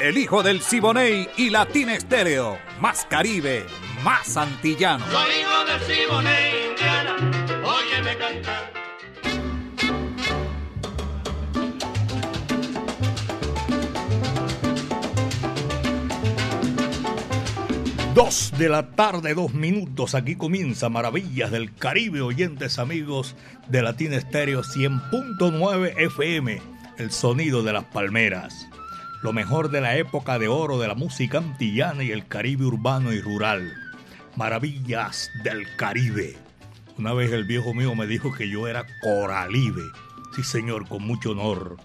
El 0.00 0.18
hijo 0.18 0.42
del 0.42 0.60
Siboney 0.60 1.28
y 1.38 1.48
Latina 1.48 1.94
Estéreo. 1.94 2.58
Más 2.80 3.06
Caribe, 3.06 3.64
más 4.04 4.36
antillano. 4.36 5.04
Soy 5.10 5.30
hijo 5.40 5.64
del 5.64 5.80
Siboney, 5.80 6.68
Indiana. 6.70 7.16
Óyeme 7.64 8.16
cantar. 8.18 8.72
Dos 18.14 18.52
de 18.58 18.68
la 18.68 18.90
tarde, 18.90 19.34
dos 19.34 19.54
minutos. 19.54 20.14
Aquí 20.14 20.36
comienza 20.36 20.88
Maravillas 20.90 21.50
del 21.50 21.74
Caribe, 21.74 22.20
oyentes 22.20 22.78
amigos 22.78 23.34
de 23.68 23.82
Latina 23.82 24.16
Estéreo 24.16 24.62
100.9 24.62 25.94
FM, 25.96 26.60
el 26.98 27.10
sonido 27.10 27.62
de 27.62 27.72
las 27.72 27.84
palmeras. 27.84 28.68
Lo 29.22 29.32
mejor 29.32 29.70
de 29.70 29.80
la 29.80 29.96
época 29.96 30.38
de 30.38 30.48
oro 30.48 30.78
de 30.78 30.88
la 30.88 30.94
música 30.94 31.38
antillana 31.38 32.04
y 32.04 32.10
el 32.10 32.26
Caribe 32.26 32.66
urbano 32.66 33.12
y 33.12 33.20
rural. 33.20 33.72
Maravillas 34.36 35.30
del 35.42 35.66
Caribe. 35.76 36.36
Una 36.98 37.12
vez 37.12 37.32
el 37.32 37.44
viejo 37.44 37.74
mío 37.74 37.94
me 37.94 38.06
dijo 38.06 38.32
que 38.32 38.48
yo 38.48 38.68
era 38.68 38.86
Coralibe. 39.02 39.82
Sí, 40.34 40.42
señor, 40.42 40.86
con 40.88 41.02
mucho 41.02 41.30
honor. 41.30 41.76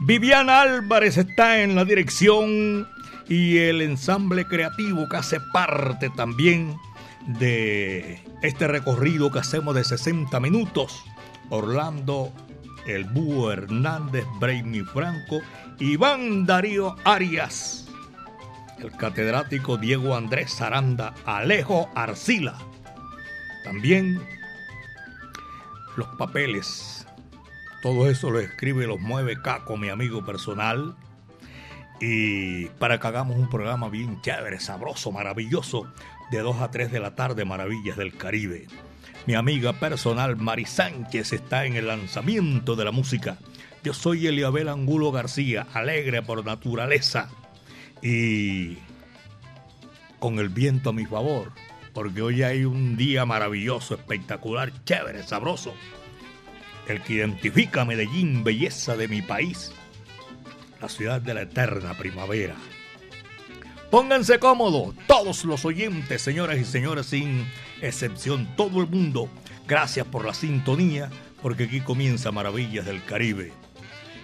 Viviana 0.00 0.62
Álvarez 0.62 1.16
está 1.16 1.60
en 1.62 1.74
la 1.74 1.84
dirección 1.84 2.88
y 3.28 3.58
el 3.58 3.82
ensamble 3.82 4.46
creativo 4.46 5.08
que 5.08 5.16
hace 5.16 5.40
parte 5.52 6.08
también 6.10 6.76
de 7.26 8.22
este 8.42 8.68
recorrido 8.68 9.30
que 9.32 9.40
hacemos 9.40 9.74
de 9.74 9.84
60 9.84 10.38
minutos. 10.40 11.04
Orlando 11.50 12.32
El 12.86 13.04
Búho 13.04 13.52
Hernández, 13.52 14.24
Brainy 14.38 14.80
Franco, 14.80 15.40
Iván 15.78 16.46
Darío 16.46 16.96
Arias, 17.04 17.88
el 18.78 18.90
catedrático 18.92 19.76
Diego 19.76 20.14
Andrés 20.14 20.60
Aranda, 20.60 21.14
Alejo 21.24 21.90
Arcila. 21.94 22.56
También 23.64 24.20
los 25.96 26.08
papeles. 26.16 27.06
Todo 27.82 28.08
eso 28.08 28.30
lo 28.30 28.40
escribe 28.40 28.84
y 28.84 28.86
los 28.86 29.00
mueve 29.00 29.40
Caco, 29.40 29.76
mi 29.76 29.88
amigo 29.88 30.24
personal 30.24 30.96
y 32.00 32.66
para 32.78 33.00
que 33.00 33.06
hagamos 33.06 33.36
un 33.36 33.48
programa 33.48 33.88
bien 33.88 34.20
chévere, 34.22 34.60
sabroso, 34.60 35.10
maravilloso, 35.10 35.92
de 36.30 36.38
2 36.40 36.60
a 36.60 36.70
3 36.70 36.92
de 36.92 37.00
la 37.00 37.14
tarde, 37.14 37.44
Maravillas 37.44 37.96
del 37.96 38.16
Caribe. 38.16 38.66
Mi 39.26 39.34
amiga 39.34 39.74
personal 39.74 40.36
Mari 40.36 40.64
Sánchez 40.64 41.32
está 41.32 41.66
en 41.66 41.76
el 41.76 41.86
lanzamiento 41.86 42.76
de 42.76 42.84
la 42.84 42.92
música. 42.92 43.38
Yo 43.84 43.92
soy 43.92 44.26
Eliabel 44.26 44.68
Angulo 44.68 45.12
García, 45.12 45.66
alegre 45.74 46.22
por 46.22 46.44
naturaleza 46.44 47.30
y 48.02 48.78
con 50.18 50.38
el 50.38 50.48
viento 50.48 50.90
a 50.90 50.92
mi 50.92 51.04
favor, 51.04 51.52
porque 51.92 52.22
hoy 52.22 52.42
hay 52.42 52.64
un 52.64 52.96
día 52.96 53.24
maravilloso, 53.24 53.94
espectacular, 53.94 54.72
chévere, 54.84 55.22
sabroso. 55.22 55.74
El 56.88 57.02
que 57.02 57.14
identifica 57.14 57.82
a 57.82 57.84
Medellín, 57.84 58.44
belleza 58.44 58.96
de 58.96 59.08
mi 59.08 59.20
país 59.20 59.72
la 60.80 60.88
ciudad 60.88 61.20
de 61.20 61.34
la 61.34 61.42
eterna 61.42 61.94
primavera. 61.94 62.56
Pónganse 63.90 64.38
cómodos, 64.38 64.94
todos 65.06 65.46
los 65.46 65.64
oyentes, 65.64 66.20
señoras 66.20 66.58
y 66.58 66.64
señores, 66.66 67.06
sin 67.06 67.46
excepción, 67.80 68.46
todo 68.54 68.82
el 68.82 68.86
mundo. 68.86 69.30
Gracias 69.66 70.06
por 70.06 70.26
la 70.26 70.34
sintonía, 70.34 71.08
porque 71.40 71.64
aquí 71.64 71.80
comienza 71.80 72.30
Maravillas 72.30 72.84
del 72.84 73.02
Caribe. 73.02 73.50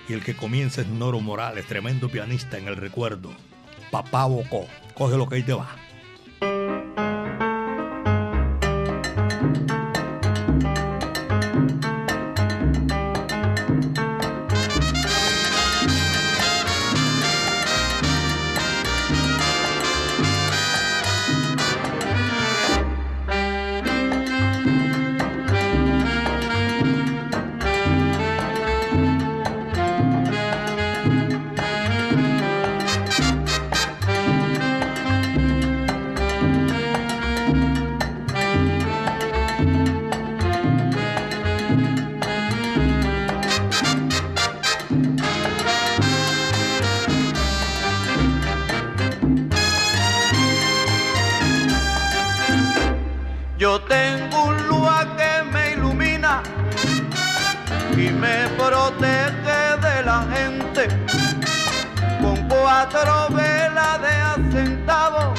Y 0.07 0.13
el 0.13 0.23
que 0.23 0.37
comienza 0.37 0.83
es 0.83 0.89
Noro 0.89 1.21
Morales, 1.21 1.67
tremendo 1.67 2.11
pianista 2.11 2.59
en 2.59 2.69
el 2.69 2.77
recuerdo. 2.77 3.33
Papá 3.91 4.27
Bocó, 4.27 4.67
coge 4.93 5.17
lo 5.17 5.27
que 5.27 5.37
ahí 5.37 5.43
te 5.43 5.55
va. 5.55 5.75
Yo 53.75 53.81
tengo 53.81 54.45
un 54.45 54.69
lua 54.69 55.05
que 55.17 55.43
me 55.51 55.73
ilumina 55.73 56.45
y 57.97 58.09
me 58.09 58.47
protege 58.57 59.59
de 59.83 60.03
la 60.05 60.25
gente 60.33 60.87
con 62.23 62.37
cuatro 62.49 63.31
velas 63.31 64.01
de 64.01 64.15
acentavo 64.33 65.35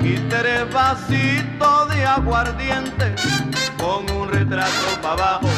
y 0.00 0.16
tres 0.28 0.68
vasitos 0.72 1.90
de 1.90 2.04
aguardiente 2.04 3.14
con 3.78 4.10
un 4.10 4.28
retrato 4.28 5.00
para 5.00 5.12
abajo 5.12 5.48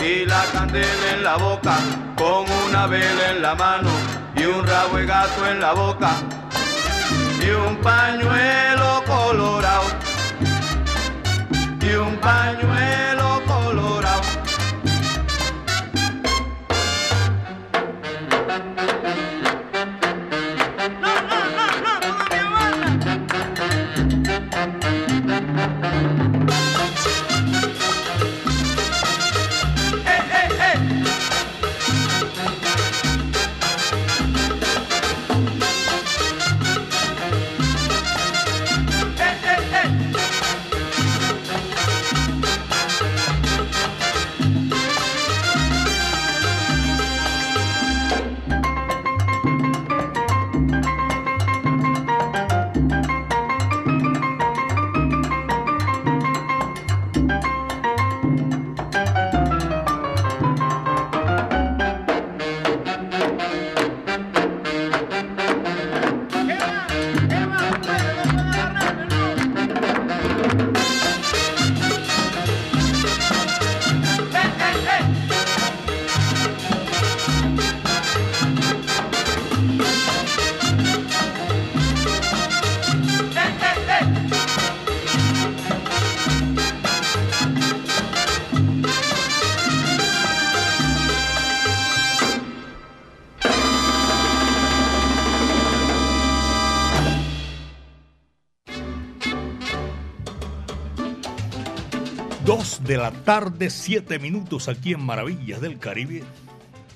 y 0.00 0.26
la 0.26 0.44
candela 0.52 1.06
en 1.14 1.24
la 1.24 1.36
boca 1.38 1.78
con 2.18 2.44
una 2.68 2.86
vela 2.86 3.30
en 3.30 3.40
la 3.40 3.54
mano 3.54 3.88
y 4.36 4.44
un 4.44 4.62
rabo 4.66 4.98
de 4.98 5.06
gato 5.06 5.46
en 5.46 5.58
la 5.58 5.72
boca 5.72 6.10
y 7.40 7.48
un 7.48 7.76
pañuelo 7.78 9.02
colorado 9.06 9.63
y 11.84 11.94
un 11.96 12.16
pañuelo 12.16 12.74
colorado. 12.74 13.13
La 103.04 103.10
tarde, 103.10 103.68
7 103.68 104.18
minutos 104.18 104.66
aquí 104.66 104.94
en 104.94 105.04
Maravillas 105.04 105.60
del 105.60 105.78
Caribe. 105.78 106.24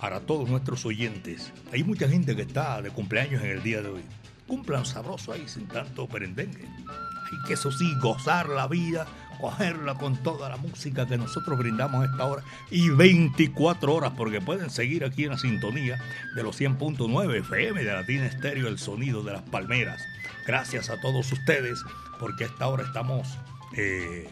Para 0.00 0.20
todos 0.20 0.48
nuestros 0.48 0.86
oyentes, 0.86 1.52
hay 1.70 1.84
mucha 1.84 2.08
gente 2.08 2.34
que 2.34 2.40
está 2.40 2.80
de 2.80 2.88
cumpleaños 2.88 3.42
en 3.42 3.50
el 3.50 3.62
día 3.62 3.82
de 3.82 3.90
hoy. 3.90 4.00
Cumplan 4.46 4.86
sabroso 4.86 5.34
ahí 5.34 5.46
sin 5.46 5.68
tanto 5.68 6.08
perendengue. 6.08 6.64
Hay 6.64 7.46
que 7.46 7.52
eso 7.52 7.70
sí, 7.70 7.94
gozar 8.00 8.48
la 8.48 8.66
vida, 8.68 9.06
cogerla 9.38 9.96
con 9.96 10.16
toda 10.22 10.48
la 10.48 10.56
música 10.56 11.06
que 11.06 11.18
nosotros 11.18 11.58
brindamos 11.58 12.00
a 12.00 12.10
esta 12.10 12.24
hora 12.24 12.42
y 12.70 12.88
24 12.88 13.94
horas, 13.94 14.12
porque 14.16 14.40
pueden 14.40 14.70
seguir 14.70 15.04
aquí 15.04 15.24
en 15.24 15.32
la 15.32 15.38
sintonía 15.38 16.02
de 16.34 16.42
los 16.42 16.58
100.9 16.58 17.40
FM 17.40 17.84
de 17.84 17.92
Latina 17.92 18.24
Estéreo, 18.24 18.68
el 18.68 18.78
sonido 18.78 19.22
de 19.22 19.32
las 19.32 19.42
palmeras. 19.42 20.00
Gracias 20.46 20.88
a 20.88 20.98
todos 21.02 21.30
ustedes, 21.30 21.78
porque 22.18 22.44
a 22.44 22.46
esta 22.46 22.66
hora 22.66 22.84
estamos 22.84 23.28
eh, 23.76 24.26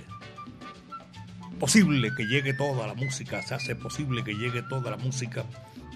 posible 1.58 2.14
que 2.14 2.26
llegue 2.26 2.54
toda 2.54 2.86
la 2.86 2.94
música, 2.94 3.42
se 3.42 3.54
hace 3.54 3.74
posible 3.74 4.22
que 4.24 4.34
llegue 4.34 4.62
toda 4.62 4.90
la 4.90 4.96
música 4.96 5.44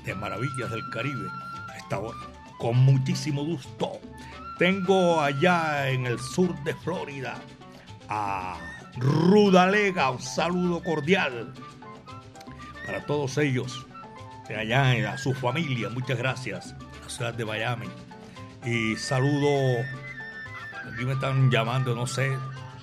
de 0.05 0.15
Maravillas 0.15 0.71
del 0.71 0.89
Caribe 0.91 1.29
a 1.69 1.77
esta 1.77 1.99
hora. 1.99 2.19
Con 2.59 2.77
muchísimo 2.77 3.45
gusto. 3.45 4.01
Tengo 4.59 5.21
allá 5.21 5.89
en 5.89 6.07
el 6.07 6.19
sur 6.19 6.55
de 6.65 6.75
Florida 6.75 7.37
a 8.09 8.59
Rudalega, 8.97 10.11
un 10.11 10.21
saludo 10.21 10.83
cordial 10.83 11.55
para 12.85 13.07
todos 13.07 13.39
ellos, 13.39 13.87
de 14.49 14.57
allá 14.57 15.13
a 15.13 15.17
su 15.17 15.33
familia, 15.33 15.89
muchas 15.91 16.19
gracias, 16.19 16.75
la 17.03 17.09
ciudad 17.09 17.35
de 17.35 17.45
Miami. 17.45 17.87
Y 18.65 18.97
saludo, 18.97 19.79
aquí 20.93 21.05
me 21.05 21.13
están 21.13 21.51
llamando, 21.51 21.95
no 21.95 22.07
sé, 22.07 22.37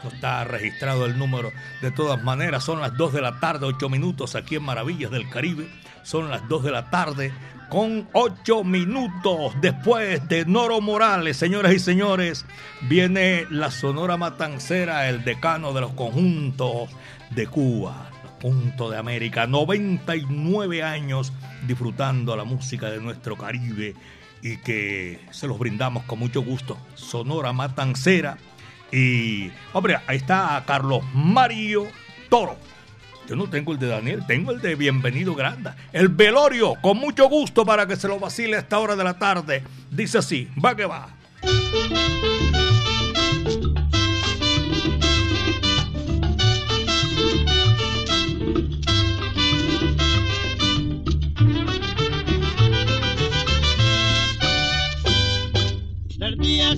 no 0.03 0.09
está 0.09 0.43
registrado 0.43 1.05
el 1.05 1.17
número. 1.17 1.51
De 1.81 1.91
todas 1.91 2.23
maneras, 2.23 2.63
son 2.63 2.81
las 2.81 2.95
2 2.95 3.13
de 3.13 3.21
la 3.21 3.39
tarde, 3.39 3.65
8 3.65 3.89
minutos 3.89 4.35
aquí 4.35 4.55
en 4.55 4.63
Maravillas 4.63 5.11
del 5.11 5.29
Caribe. 5.29 5.69
Son 6.03 6.29
las 6.29 6.47
2 6.47 6.63
de 6.63 6.71
la 6.71 6.89
tarde 6.89 7.33
con 7.69 8.07
8 8.13 8.63
minutos 8.63 9.53
después 9.61 10.27
de 10.29 10.45
Noro 10.45 10.79
Morales, 10.79 11.37
señoras 11.37 11.73
y 11.73 11.79
señores, 11.79 12.45
viene 12.83 13.45
la 13.49 13.71
Sonora 13.71 14.15
Matancera, 14.15 15.09
el 15.09 15.23
decano 15.23 15.73
de 15.73 15.81
los 15.81 15.91
conjuntos 15.91 16.89
de 17.31 17.47
Cuba, 17.47 18.09
punto 18.39 18.89
de 18.89 18.97
América, 18.97 19.47
99 19.47 20.83
años 20.83 21.33
disfrutando 21.67 22.35
la 22.37 22.45
música 22.45 22.89
de 22.89 23.01
nuestro 23.01 23.35
Caribe 23.35 23.95
y 24.41 24.57
que 24.57 25.19
se 25.31 25.47
los 25.47 25.59
brindamos 25.59 26.03
con 26.03 26.19
mucho 26.19 26.41
gusto. 26.41 26.77
Sonora 26.95 27.51
Matancera 27.51 28.37
y, 28.91 29.51
hombre, 29.73 29.97
ahí 30.07 30.17
está 30.17 30.63
Carlos 30.65 31.03
Mario 31.13 31.87
Toro. 32.29 32.57
Yo 33.27 33.35
no 33.35 33.49
tengo 33.49 33.73
el 33.73 33.79
de 33.79 33.87
Daniel, 33.87 34.23
tengo 34.25 34.51
el 34.51 34.61
de 34.61 34.75
Bienvenido 34.75 35.35
Granda. 35.35 35.75
El 35.91 36.07
velorio, 36.07 36.75
con 36.81 36.97
mucho 36.97 37.27
gusto 37.27 37.65
para 37.65 37.85
que 37.85 37.97
se 37.97 38.07
lo 38.07 38.19
vacile 38.19 38.55
a 38.55 38.59
esta 38.59 38.79
hora 38.79 38.95
de 38.95 39.03
la 39.03 39.19
tarde. 39.19 39.63
Dice 39.91 40.19
así, 40.19 40.49
va 40.63 40.75
que 40.75 40.85
va. 40.85 41.09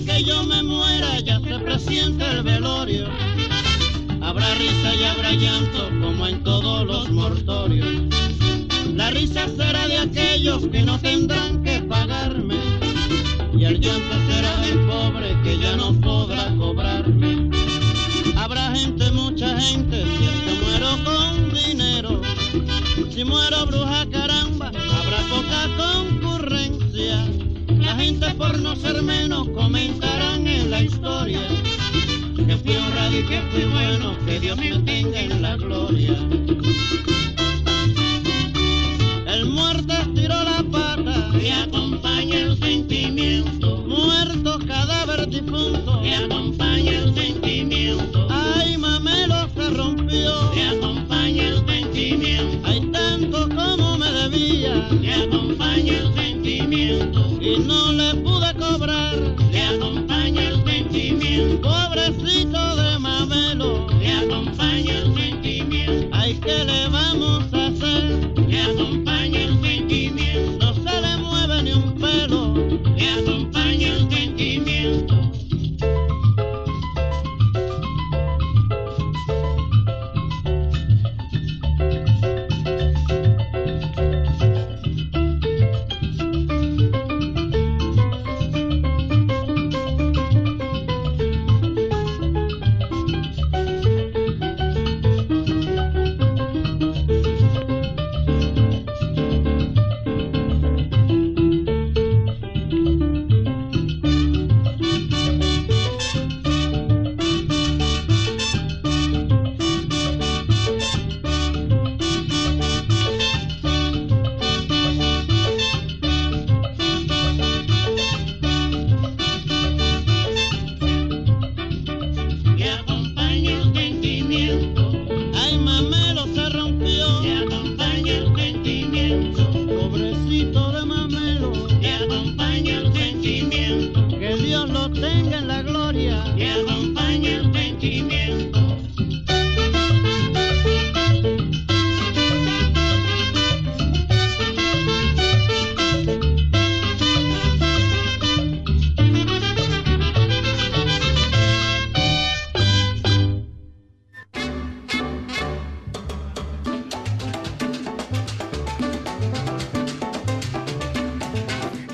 Que 0.06 0.22
yo 0.22 0.44
me 0.44 0.62
muera 0.62 1.18
presiente 1.84 2.24
el 2.30 2.42
velorio 2.42 3.06
Habrá 4.22 4.54
risa 4.54 4.94
y 4.94 5.04
habrá 5.04 5.32
llanto 5.32 5.88
como 6.00 6.26
en 6.26 6.42
todos 6.44 6.86
los 6.86 7.10
mortorios. 7.10 7.88
La 8.94 9.10
risa 9.10 9.48
será 9.48 9.88
de 9.88 9.98
aquellos 9.98 10.66
que 10.68 10.82
no 10.82 10.98
tendrán 11.00 11.62
que 11.64 11.80
pagarme 11.80 12.56
y 13.54 13.64
el 13.64 13.80
llanto 13.80 14.14
será 14.28 14.56
del 14.58 14.78
pobre 14.86 15.36
que 15.42 15.58
ya 15.58 15.74
no 15.76 15.92
podrá 16.00 16.54
cobrarme. 16.56 17.50
Habrá 18.36 18.72
gente, 18.76 19.10
mucha 19.12 19.58
gente, 19.58 20.04
si 20.04 20.24
es 20.24 20.40
que 20.44 20.64
muero 20.64 20.90
con 21.02 21.54
dinero. 21.54 22.20
Si 23.10 23.24
muero 23.24 23.66
bruja 23.66 24.06
caramba, 24.10 24.66
habrá 24.68 25.18
poca 25.30 25.60
concurrencia. 25.76 27.26
La 27.80 27.96
gente 27.96 28.30
por 28.34 28.58
no 28.58 28.76
ser 28.76 29.02
menos 29.02 29.48
comentarán 29.48 30.29
que 33.24 33.40
fui 33.50 33.64
bueno, 33.64 34.16
que 34.24 34.40
Dios 34.40 34.56
me 34.56 34.78
tenga 34.80 35.20
en 35.20 35.42
la 35.42 35.56
gloria. 35.56 36.14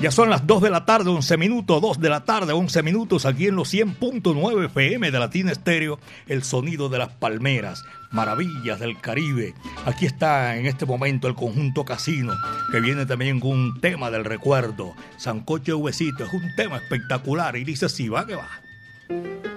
Ya 0.07 0.11
son 0.11 0.29
las 0.29 0.47
2 0.47 0.61
de 0.61 0.69
la 0.69 0.85
tarde, 0.85 1.09
11 1.09 1.35
minutos, 1.35 1.81
2 1.81 1.99
de 1.99 2.07
la 2.07 2.23
tarde, 2.23 2.53
11 2.53 2.81
minutos, 2.81 3.25
aquí 3.25 3.47
en 3.47 3.57
los 3.57 3.73
100.9 3.73 4.67
FM 4.67 5.11
de 5.11 5.19
Latina 5.19 5.51
Estéreo, 5.51 5.99
el 6.27 6.43
sonido 6.43 6.87
de 6.87 6.97
las 6.97 7.09
palmeras, 7.09 7.83
maravillas 8.11 8.79
del 8.79 8.97
Caribe. 9.01 9.53
Aquí 9.85 10.05
está 10.05 10.55
en 10.55 10.65
este 10.65 10.85
momento 10.85 11.27
el 11.27 11.35
conjunto 11.35 11.83
Casino, 11.83 12.31
que 12.71 12.79
viene 12.79 13.05
también 13.05 13.41
con 13.41 13.51
un 13.51 13.81
tema 13.81 14.09
del 14.09 14.23
recuerdo. 14.23 14.95
Sancocho 15.17 15.75
de 15.75 15.81
Huesito, 15.83 16.23
es 16.23 16.31
un 16.31 16.55
tema 16.55 16.77
espectacular 16.77 17.57
y 17.57 17.65
dice 17.65 17.87
así, 17.87 18.07
va 18.07 18.25
que 18.25 18.35
va. 18.35 19.56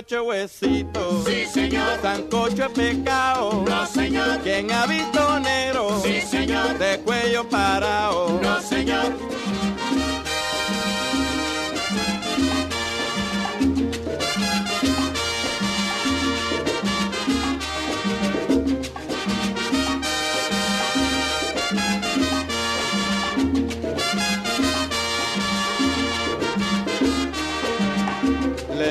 Sancocho 0.00 0.24
huesito, 0.24 1.24
sí 1.26 1.44
señor. 1.44 2.00
Sancocho 2.00 2.64
es 2.64 2.70
pecado, 2.70 3.64
no 3.68 3.86
señor. 3.86 4.38
Quien 4.38 4.72
ha 4.72 4.86
visto 4.86 5.38
negro, 5.40 6.00
sí 6.02 6.22
señor. 6.22 6.78
De 6.78 7.00
cuello 7.00 7.46
parado, 7.46 8.40
no 8.42 8.62
señor. 8.62 9.12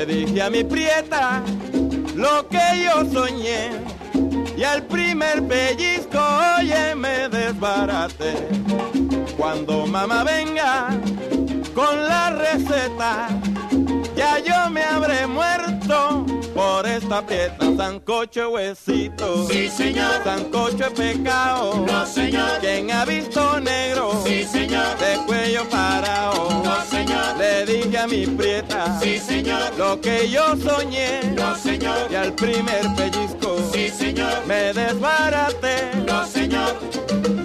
Le 0.00 0.06
dije 0.06 0.40
a 0.40 0.48
mi 0.48 0.64
prieta 0.64 1.42
lo 2.16 2.48
que 2.48 2.58
yo 2.84 3.04
soñé 3.12 3.70
y 4.56 4.62
al 4.62 4.82
primer 4.84 5.46
pellizco 5.46 6.18
oye 6.58 6.94
me 6.94 7.28
desbarate. 7.28 8.48
Cuando 9.36 9.86
mamá 9.86 10.24
venga 10.24 10.88
con 11.74 12.08
la 12.08 12.30
receta, 12.30 13.28
ya 14.16 14.38
yo 14.38 14.70
me 14.70 14.82
habré 14.84 15.26
muerto 15.26 16.24
por 16.60 16.86
esta 16.86 17.24
prieta. 17.24 17.64
Sancocho 17.76 18.50
huesito, 18.50 19.48
sí 19.48 19.68
señor. 19.68 20.22
Sancocho 20.24 20.84
es 20.88 20.92
pecado, 20.92 21.86
no 21.86 22.06
señor. 22.06 22.58
Quien 22.60 22.90
ha 22.90 23.04
visto 23.06 23.60
negro, 23.60 24.22
sí 24.26 24.44
señor. 24.44 24.98
De 24.98 25.12
cuello 25.26 25.66
parado, 25.70 26.62
no 26.62 26.76
señor. 26.84 27.36
Le 27.38 27.64
dije 27.64 27.98
a 27.98 28.06
mi 28.06 28.26
prieta, 28.26 29.00
sí 29.00 29.18
señor. 29.18 29.72
Lo 29.78 30.00
que 30.00 30.28
yo 30.28 30.54
soñé, 30.56 31.22
no 31.34 31.56
señor. 31.56 31.98
Y 32.10 32.14
al 32.14 32.32
primer 32.34 32.82
pellizco, 32.94 33.56
sí 33.72 33.88
señor. 33.88 34.44
Me 34.46 34.74
desbarate, 34.74 35.74
no 36.06 36.26
señor. 36.26 37.39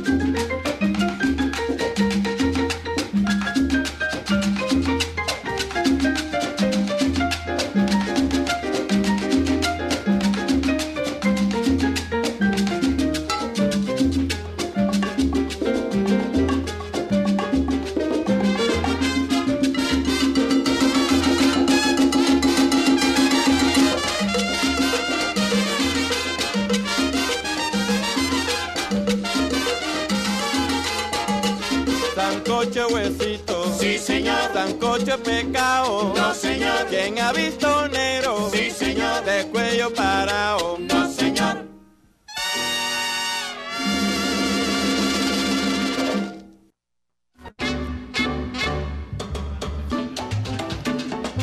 Pecado, 35.25 36.13
no 36.15 36.33
señor. 36.33 36.85
Quien 36.87 37.19
ha 37.19 37.33
visto 37.33 37.87
negro, 37.89 38.49
sí 38.53 38.69
señor. 38.71 39.25
De 39.25 39.47
cuello 39.47 39.93
parado, 39.93 40.77
no 40.79 41.11
señor. 41.11 41.65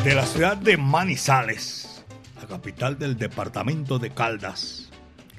De 0.04 0.14
la 0.16 0.26
ciudad 0.26 0.56
de 0.56 0.76
Manizales, 0.76 2.04
la 2.40 2.48
capital 2.48 2.98
del 2.98 3.16
departamento 3.16 4.00
de 4.00 4.10
Caldas, 4.10 4.90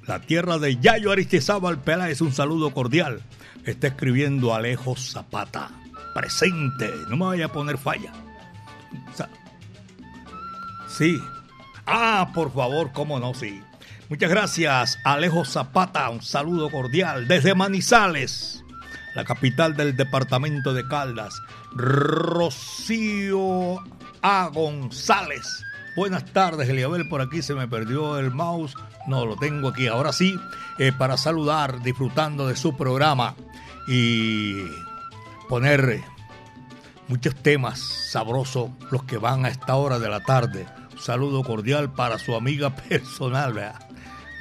la 0.07 0.21
tierra 0.21 0.57
de 0.57 0.77
Yayo 0.77 1.11
Aristizábal 1.11 1.81
Peláez, 1.81 2.21
un 2.21 2.31
saludo 2.31 2.73
cordial. 2.73 3.21
Está 3.65 3.87
escribiendo 3.87 4.53
Alejo 4.53 4.95
Zapata. 4.95 5.71
Presente, 6.13 6.89
no 7.09 7.17
me 7.17 7.25
vaya 7.25 7.45
a 7.47 7.51
poner 7.51 7.77
falla. 7.77 8.13
Sí. 10.87 11.19
Ah, 11.87 12.29
por 12.35 12.53
favor, 12.53 12.91
cómo 12.93 13.19
no, 13.19 13.33
sí. 13.33 13.61
Muchas 14.09 14.29
gracias, 14.29 14.99
Alejo 15.03 15.43
Zapata. 15.43 16.09
Un 16.09 16.21
saludo 16.21 16.69
cordial 16.69 17.27
desde 17.27 17.55
Manizales, 17.55 18.63
la 19.15 19.25
capital 19.25 19.75
del 19.75 19.97
departamento 19.97 20.73
de 20.73 20.87
Caldas. 20.87 21.41
Rocío 21.71 23.79
A. 24.21 24.51
González. 24.53 25.63
Buenas 25.95 26.25
tardes, 26.25 26.69
Eliabel. 26.69 27.09
Por 27.09 27.21
aquí 27.21 27.41
se 27.41 27.55
me 27.55 27.67
perdió 27.67 28.19
el 28.19 28.29
mouse. 28.29 28.75
No, 29.07 29.25
lo 29.25 29.35
tengo 29.35 29.69
aquí. 29.69 29.87
Ahora 29.87 30.13
sí, 30.13 30.39
eh, 30.77 30.91
para 30.91 31.17
saludar, 31.17 31.81
disfrutando 31.81 32.47
de 32.47 32.55
su 32.55 32.77
programa 32.77 33.33
y 33.87 34.63
poner 35.49 36.01
muchos 37.07 37.35
temas 37.35 37.79
sabrosos, 38.11 38.69
los 38.91 39.03
que 39.03 39.17
van 39.17 39.45
a 39.45 39.49
esta 39.49 39.75
hora 39.75 39.99
de 39.99 40.09
la 40.09 40.21
tarde. 40.21 40.65
Un 40.91 40.99
saludo 40.99 41.43
cordial 41.43 41.91
para 41.91 42.19
su 42.19 42.35
amiga 42.35 42.75
personal. 42.89 43.53
¿verdad? 43.53 43.79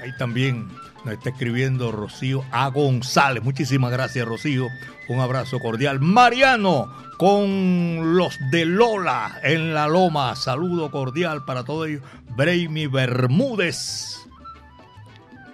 Ahí 0.01 0.11
también 0.19 0.69
nos 1.05 1.15
está 1.15 1.31
escribiendo 1.31 1.93
Rocío 1.93 2.45
A. 2.51 2.69
González. 2.69 3.43
Muchísimas 3.43 3.91
gracias, 3.91 4.27
Rocío. 4.27 4.69
Un 5.09 5.21
abrazo 5.21 5.59
cordial. 5.59 6.01
Mariano, 6.01 6.93
con 7.19 8.17
los 8.17 8.39
de 8.51 8.65
Lola 8.65 9.41
en 9.43 9.75
la 9.75 9.89
Loma. 9.89 10.35
Saludo 10.37 10.91
cordial 10.91 11.45
para 11.45 11.65
todos 11.65 11.89
ellos. 11.89 12.03
Braimi 12.37 12.87
Bermúdez. 12.87 14.19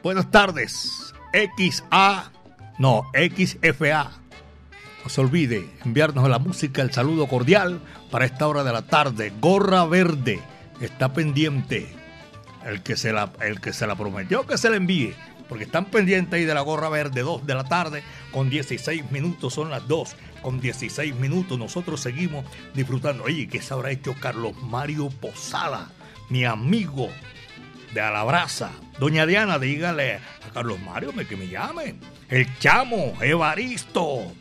Buenas 0.02 0.30
tardes. 0.30 1.12
XA, 1.32 2.30
no, 2.78 3.10
XFA. 3.12 4.10
No 5.02 5.10
se 5.10 5.20
olvide 5.20 5.68
enviarnos 5.84 6.28
la 6.28 6.38
música, 6.38 6.82
el 6.82 6.92
saludo 6.92 7.26
cordial 7.26 7.80
para 8.10 8.24
esta 8.24 8.46
hora 8.46 8.64
de 8.64 8.72
la 8.72 8.82
tarde. 8.82 9.32
Gorra 9.40 9.84
Verde 9.86 10.40
está 10.80 11.12
pendiente. 11.12 11.94
El 12.64 12.82
que 12.82 12.96
se 12.96 13.12
la, 13.12 13.32
el 13.40 13.60
que 13.60 13.72
se 13.72 13.86
la 13.86 13.94
prometió 13.94 14.46
que 14.46 14.58
se 14.58 14.68
la 14.68 14.76
envíe 14.76 15.14
porque 15.48 15.64
están 15.64 15.86
pendientes 15.86 16.34
ahí 16.34 16.44
de 16.44 16.54
la 16.54 16.60
gorra 16.60 16.88
verde, 16.88 17.22
2 17.22 17.46
de 17.46 17.54
la 17.54 17.64
tarde, 17.64 18.02
con 18.30 18.50
16 18.50 19.10
minutos, 19.10 19.54
son 19.54 19.70
las 19.70 19.88
2, 19.88 20.14
con 20.42 20.60
16 20.60 21.14
minutos, 21.16 21.58
nosotros 21.58 22.00
seguimos 22.00 22.44
disfrutando. 22.74 23.24
Oye, 23.24 23.48
¿qué 23.48 23.62
se 23.62 23.74
habrá 23.74 23.90
hecho 23.90 24.14
Carlos 24.20 24.54
Mario 24.62 25.08
Posada, 25.08 25.90
mi 26.28 26.44
amigo 26.44 27.08
de 27.94 28.00
Alabraza? 28.00 28.70
Doña 28.98 29.26
Diana, 29.26 29.58
dígale 29.58 30.16
a 30.16 30.52
Carlos 30.52 30.78
Mario 30.80 31.12
que 31.28 31.36
me 31.36 31.48
llame. 31.48 31.96
El 32.28 32.58
chamo, 32.58 33.14
Evaristo. 33.20 34.32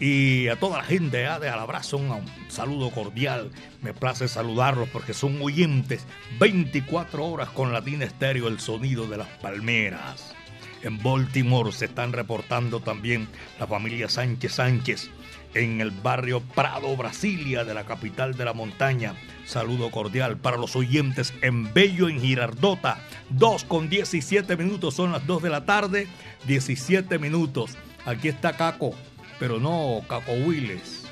Y 0.00 0.48
a 0.48 0.56
toda 0.56 0.78
la 0.78 0.84
gente 0.84 1.18
de 1.18 1.26
Alabraza, 1.26 1.96
un, 1.96 2.10
un 2.10 2.26
saludo 2.48 2.90
cordial. 2.90 3.50
Me 3.80 3.94
place 3.94 4.26
saludarlos 4.28 4.88
porque 4.88 5.14
son 5.14 5.40
oyentes 5.40 6.06
24 6.40 7.24
horas 7.24 7.48
con 7.50 7.72
Latina 7.72 8.04
Estéreo, 8.04 8.48
el 8.48 8.58
sonido 8.60 9.06
de 9.06 9.18
las 9.18 9.28
palmeras. 9.40 10.34
En 10.82 11.02
Baltimore 11.02 11.72
se 11.72 11.86
están 11.86 12.12
reportando 12.12 12.80
también 12.80 13.28
la 13.58 13.66
familia 13.66 14.08
Sánchez 14.08 14.52
Sánchez 14.52 15.10
en 15.54 15.80
el 15.80 15.90
barrio 15.90 16.40
Prado, 16.40 16.96
Brasilia, 16.96 17.64
de 17.64 17.74
la 17.74 17.84
capital 17.84 18.34
de 18.34 18.44
la 18.44 18.52
montaña. 18.52 19.14
Saludo 19.46 19.90
cordial 19.90 20.36
para 20.36 20.56
los 20.56 20.76
oyentes 20.76 21.32
en 21.42 21.72
Bello, 21.72 22.08
en 22.08 22.20
Girardota. 22.20 22.98
2 23.30 23.64
con 23.64 23.88
17 23.88 24.56
minutos, 24.56 24.94
son 24.94 25.12
las 25.12 25.26
2 25.26 25.42
de 25.42 25.50
la 25.50 25.64
tarde, 25.64 26.08
17 26.46 27.18
minutos. 27.18 27.76
Aquí 28.04 28.28
está 28.28 28.54
Caco, 28.54 28.94
pero 29.38 29.58
no 29.58 30.02
Caco 30.08 30.32
Willes, 30.32 31.04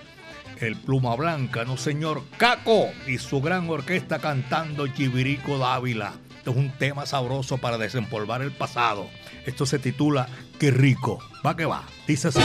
el 0.61 0.77
Pluma 0.77 1.15
Blanca, 1.17 1.65
no 1.65 1.77
señor 1.77 2.23
Caco 2.37 2.91
y 3.07 3.19
su 3.19 3.41
gran 3.41 3.69
orquesta 3.69 4.19
cantando 4.19 4.87
Chivirico 4.87 5.59
Dávila. 5.59 6.15
Esto 6.37 6.51
es 6.51 6.57
un 6.57 6.71
tema 6.71 7.07
sabroso 7.07 7.59
para 7.59 7.79
desempolvar 7.79 8.43
el 8.43 8.51
pasado. 8.51 9.09
Esto 9.47 9.67
se 9.67 9.79
titula 9.79 10.29
Qué 10.59 10.71
rico. 10.71 11.19
Va 11.47 11.57
que 11.57 11.65
va. 11.67 11.85
Dice 12.07 12.29
así. 12.29 12.41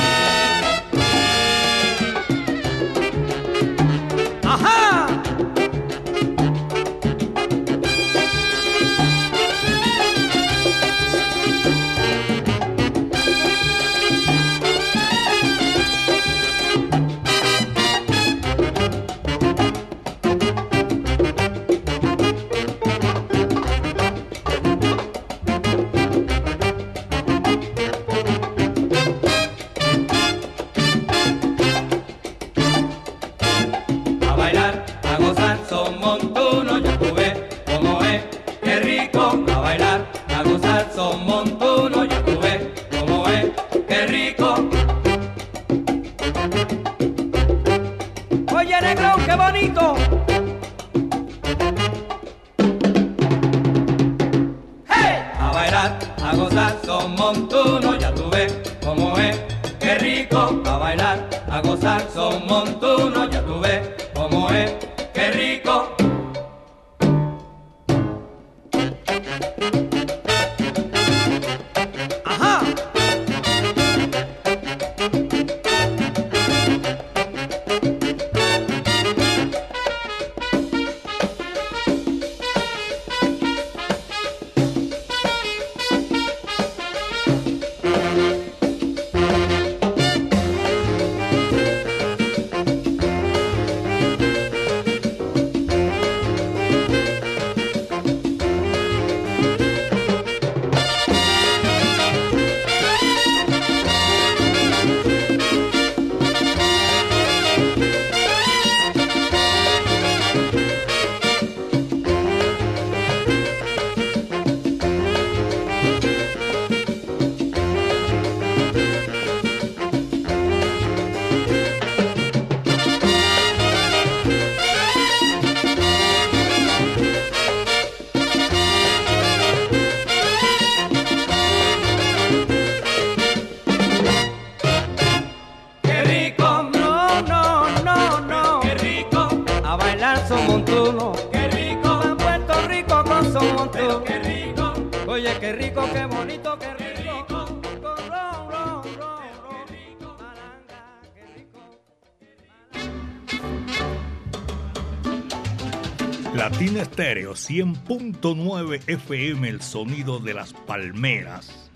Estéreo 157.18 157.34
100.9 157.34 158.84
FM, 158.86 159.50
el 159.50 159.64
sonido 159.64 160.20
de 160.20 160.36
las 160.36 160.54
palmeras. 160.54 161.72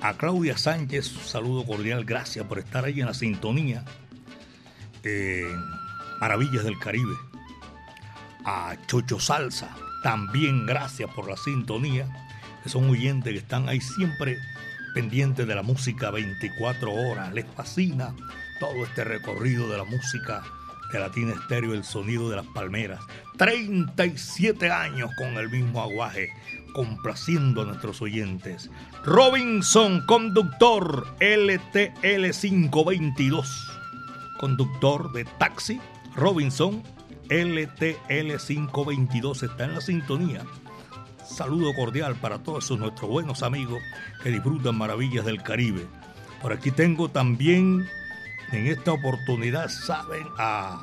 A 0.00 0.14
Claudia 0.14 0.56
Sánchez, 0.56 1.08
saludo 1.24 1.66
cordial, 1.66 2.04
gracias 2.04 2.46
por 2.46 2.60
estar 2.60 2.84
ahí 2.84 3.00
en 3.00 3.06
la 3.06 3.14
sintonía. 3.14 3.84
Maravillas 6.20 6.62
del 6.62 6.78
Caribe. 6.78 7.16
A 8.44 8.76
Chocho 8.86 9.18
Salsa, 9.18 9.74
también 10.04 10.66
gracias 10.66 11.12
por 11.16 11.28
la 11.28 11.36
sintonía. 11.36 12.08
Que 12.62 12.68
son 12.68 12.88
oyentes 12.88 13.32
que 13.32 13.40
están 13.40 13.68
ahí 13.68 13.80
siempre 13.80 14.38
pendientes 14.94 15.48
de 15.48 15.54
la 15.56 15.64
música 15.64 16.12
24 16.12 16.92
horas. 16.92 17.32
Les 17.32 17.46
fascina 17.56 18.14
todo 18.60 18.84
este 18.84 19.02
recorrido 19.02 19.68
de 19.68 19.78
la 19.78 19.84
música 19.84 20.44
de 20.92 21.00
Latina 21.00 21.32
Estéreo, 21.32 21.74
el 21.74 21.82
sonido 21.84 22.30
de 22.30 22.36
las 22.36 22.46
palmeras. 22.46 23.00
37 23.36 24.70
años 24.70 25.10
con 25.16 25.36
el 25.36 25.50
mismo 25.50 25.80
aguaje, 25.80 26.32
complaciendo 26.72 27.62
a 27.62 27.66
nuestros 27.66 28.00
oyentes. 28.02 28.70
Robinson, 29.04 30.04
conductor 30.06 31.06
LTL522, 31.18 33.46
conductor 34.38 35.12
de 35.12 35.24
taxi. 35.38 35.80
Robinson, 36.16 36.82
LTL522 37.28 39.44
está 39.44 39.64
en 39.64 39.74
la 39.74 39.80
sintonía. 39.80 40.42
Saludo 41.24 41.72
cordial 41.74 42.16
para 42.16 42.38
todos 42.38 42.64
esos 42.64 42.78
nuestros 42.78 43.08
buenos 43.08 43.44
amigos 43.44 43.80
que 44.22 44.30
disfrutan 44.30 44.76
maravillas 44.76 45.24
del 45.24 45.42
Caribe. 45.42 45.86
Por 46.42 46.52
aquí 46.52 46.70
tengo 46.72 47.08
también 47.08 47.88
en 48.52 48.66
esta 48.66 48.92
oportunidad, 48.92 49.68
saben, 49.68 50.26
a, 50.38 50.82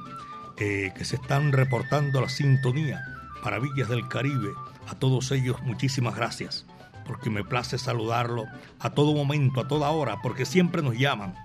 eh, 0.58 0.92
que 0.96 1.06
se 1.06 1.16
están 1.16 1.52
reportando 1.52 2.22
la 2.22 2.30
sintonía 2.30 3.02
Maravillas 3.44 3.90
del 3.90 4.08
Caribe. 4.08 4.52
A 4.88 4.96
todos 4.96 5.32
ellos, 5.32 5.62
muchísimas 5.64 6.16
gracias, 6.16 6.66
porque 7.06 7.30
me 7.30 7.44
place 7.44 7.78
saludarlo 7.78 8.46
a 8.80 8.90
todo 8.92 9.14
momento, 9.14 9.62
a 9.62 9.68
toda 9.68 9.90
hora, 9.90 10.22
porque 10.22 10.46
siempre 10.46 10.82
nos 10.82 10.98
llaman 10.98 11.36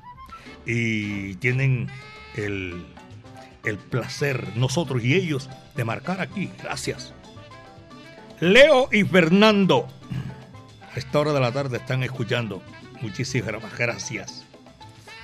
y 0.64 1.34
tienen 1.36 1.88
el, 2.36 2.86
el 3.64 3.78
placer, 3.78 4.56
nosotros 4.56 5.02
y 5.04 5.14
ellos, 5.14 5.50
de 5.74 5.84
marcar 5.84 6.20
aquí. 6.20 6.50
Gracias. 6.62 7.12
Leo 8.40 8.88
y 8.90 9.04
Fernando, 9.04 9.88
a 10.94 10.98
esta 10.98 11.20
hora 11.20 11.32
de 11.32 11.40
la 11.40 11.52
tarde 11.52 11.76
están 11.78 12.02
escuchando. 12.02 12.62
Muchísimas 13.00 13.76
gracias 13.76 14.41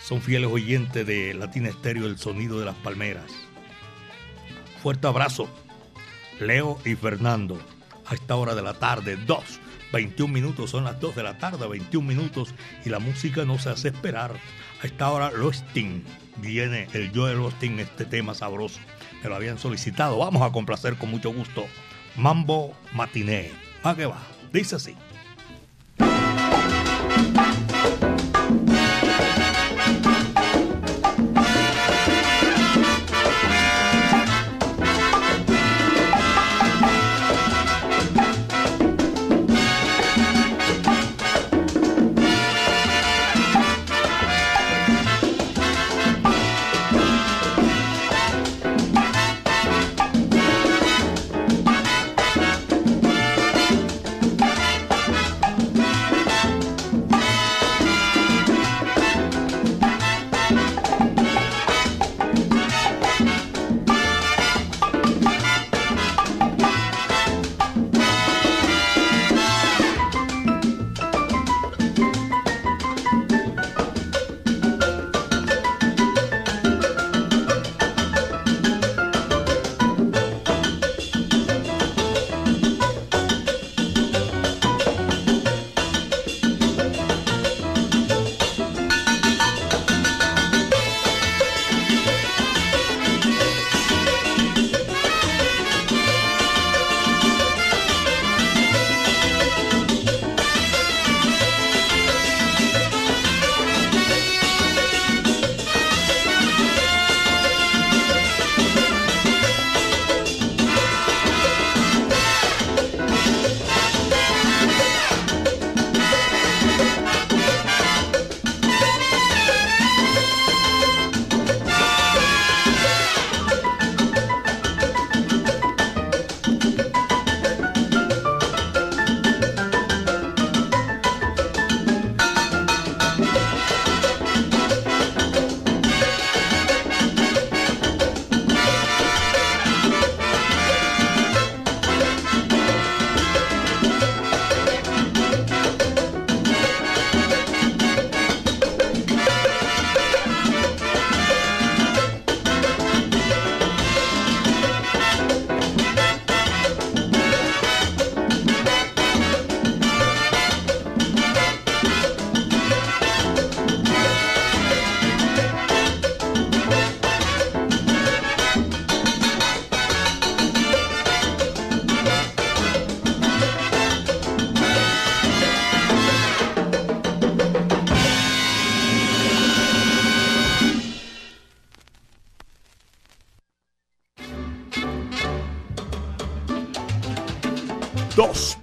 son 0.08 0.22
fieles 0.22 0.50
oyentes 0.50 1.06
de 1.06 1.34
Latina 1.34 1.68
Estéreo, 1.68 2.06
el 2.06 2.16
sonido 2.16 2.58
de 2.58 2.64
las 2.64 2.76
palmeras. 2.76 3.30
Fuerte 4.82 5.06
abrazo, 5.06 5.50
Leo 6.40 6.78
y 6.86 6.94
Fernando, 6.94 7.58
a 8.06 8.14
esta 8.14 8.34
hora 8.36 8.54
de 8.54 8.62
la 8.62 8.72
tarde, 8.72 9.18
2, 9.26 9.44
21 9.92 10.32
minutos, 10.32 10.70
son 10.70 10.84
las 10.84 10.98
2 10.98 11.14
de 11.14 11.22
la 11.22 11.36
tarde, 11.36 11.68
21 11.68 12.08
minutos, 12.08 12.54
y 12.86 12.88
la 12.88 13.00
música 13.00 13.44
no 13.44 13.58
se 13.58 13.68
hace 13.68 13.88
esperar. 13.88 14.32
A 14.82 14.86
esta 14.86 15.10
hora, 15.10 15.30
Lostin, 15.30 16.02
viene 16.38 16.88
el 16.94 17.12
Joel 17.14 17.36
Austin, 17.40 17.78
este 17.78 18.06
tema 18.06 18.32
sabroso. 18.32 18.80
Me 19.22 19.28
lo 19.28 19.36
habían 19.36 19.58
solicitado, 19.58 20.16
vamos 20.16 20.40
a 20.40 20.52
complacer 20.52 20.96
con 20.96 21.10
mucho 21.10 21.34
gusto. 21.34 21.66
Mambo 22.16 22.74
Matiné, 22.94 23.50
va 23.84 23.94
que 23.94 24.06
va, 24.06 24.22
dice 24.54 24.76
así. 24.76 24.96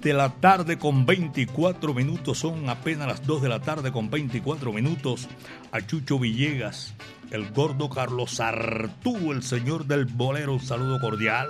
De 0.06 0.14
la 0.14 0.30
tarde 0.30 0.78
con 0.78 1.08
24 1.08 1.96
minutos, 1.96 2.38
son 2.38 2.70
apenas 2.70 3.08
las 3.08 3.26
2 3.26 3.42
de 3.42 3.50
la 3.50 3.60
tarde 3.60 3.92
con 3.92 4.12
24 4.12 4.72
minutos. 4.72 5.28
A 5.72 5.82
Chucho 5.82 6.20
Villegas, 6.20 6.94
el 7.32 7.50
gordo 7.50 7.90
Carlos 7.90 8.40
Artú, 8.40 9.32
el 9.32 9.42
señor 9.42 9.86
del 9.86 10.06
bolero, 10.06 10.54
un 10.54 10.60
saludo 10.60 11.00
cordial. 11.02 11.48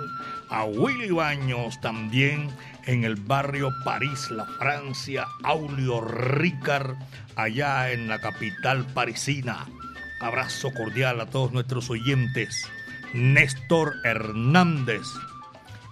A 0.48 0.64
Willy 0.64 1.10
Baños 1.10 1.78
también 1.82 2.48
en 2.86 3.04
el 3.04 3.16
barrio 3.16 3.74
París, 3.84 4.30
la 4.30 4.46
Francia. 4.58 5.26
Aulio 5.42 6.00
Ricard, 6.00 6.96
allá 7.36 7.92
en 7.92 8.08
la 8.08 8.22
capital 8.22 8.86
parisina. 8.86 9.66
Abrazo 10.22 10.72
cordial 10.72 11.20
a 11.20 11.26
todos 11.26 11.52
nuestros 11.52 11.90
oyentes. 11.90 12.66
Néstor 13.12 13.96
Hernández 14.02 15.02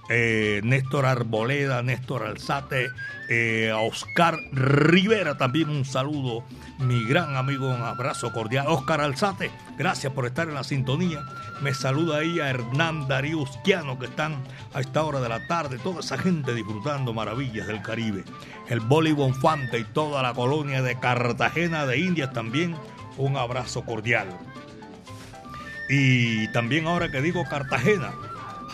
eh, 0.09 0.61
Néstor 0.65 1.07
Arboleda, 1.07 1.83
Néstor 1.83 2.25
Alzate, 2.25 2.91
eh, 3.29 3.71
a 3.71 3.79
Oscar 3.79 4.39
Rivera 4.53 5.39
también 5.39 5.71
un 5.71 5.85
saludo, 5.85 6.45
mi 6.79 7.05
gran 7.05 7.37
amigo, 7.37 7.69
un 7.69 7.83
abrazo 7.83 8.33
cordial. 8.33 8.67
Oscar 8.69 9.01
Alzate, 9.01 9.51
gracias 9.79 10.13
por 10.13 10.27
estar 10.27 10.49
en 10.49 10.55
la 10.55 10.65
sintonía. 10.65 11.25
Me 11.63 11.73
saluda 11.73 12.19
ahí 12.19 12.41
a 12.41 12.51
Hernán 12.51 13.09
Darío 13.09 13.45
que 13.65 14.07
están 14.07 14.43
a 14.75 14.81
esta 14.81 15.05
hora 15.05 15.21
de 15.21 15.29
la 15.29 15.47
tarde, 15.47 15.79
toda 15.79 16.01
esa 16.01 16.19
gente 16.19 16.55
disfrutando 16.55 17.15
maravillas 17.15 17.67
del 17.67 17.81
Caribe. 17.81 18.25
El 18.69 18.81
Bolívar 18.81 19.33
Fante 19.35 19.79
y 19.79 19.85
toda 19.85 20.23
la 20.23 20.35
colonia 20.35 20.83
de 20.83 20.99
Cartagena 20.99 21.87
de 21.87 21.99
Indias 21.99 22.33
también, 22.33 22.75
un 23.17 23.37
abrazo 23.37 23.85
cordial. 23.85 24.29
Y 25.89 26.49
también 26.49 26.87
ahora 26.87 27.11
que 27.11 27.21
digo 27.21 27.45
Cartagena, 27.49 28.13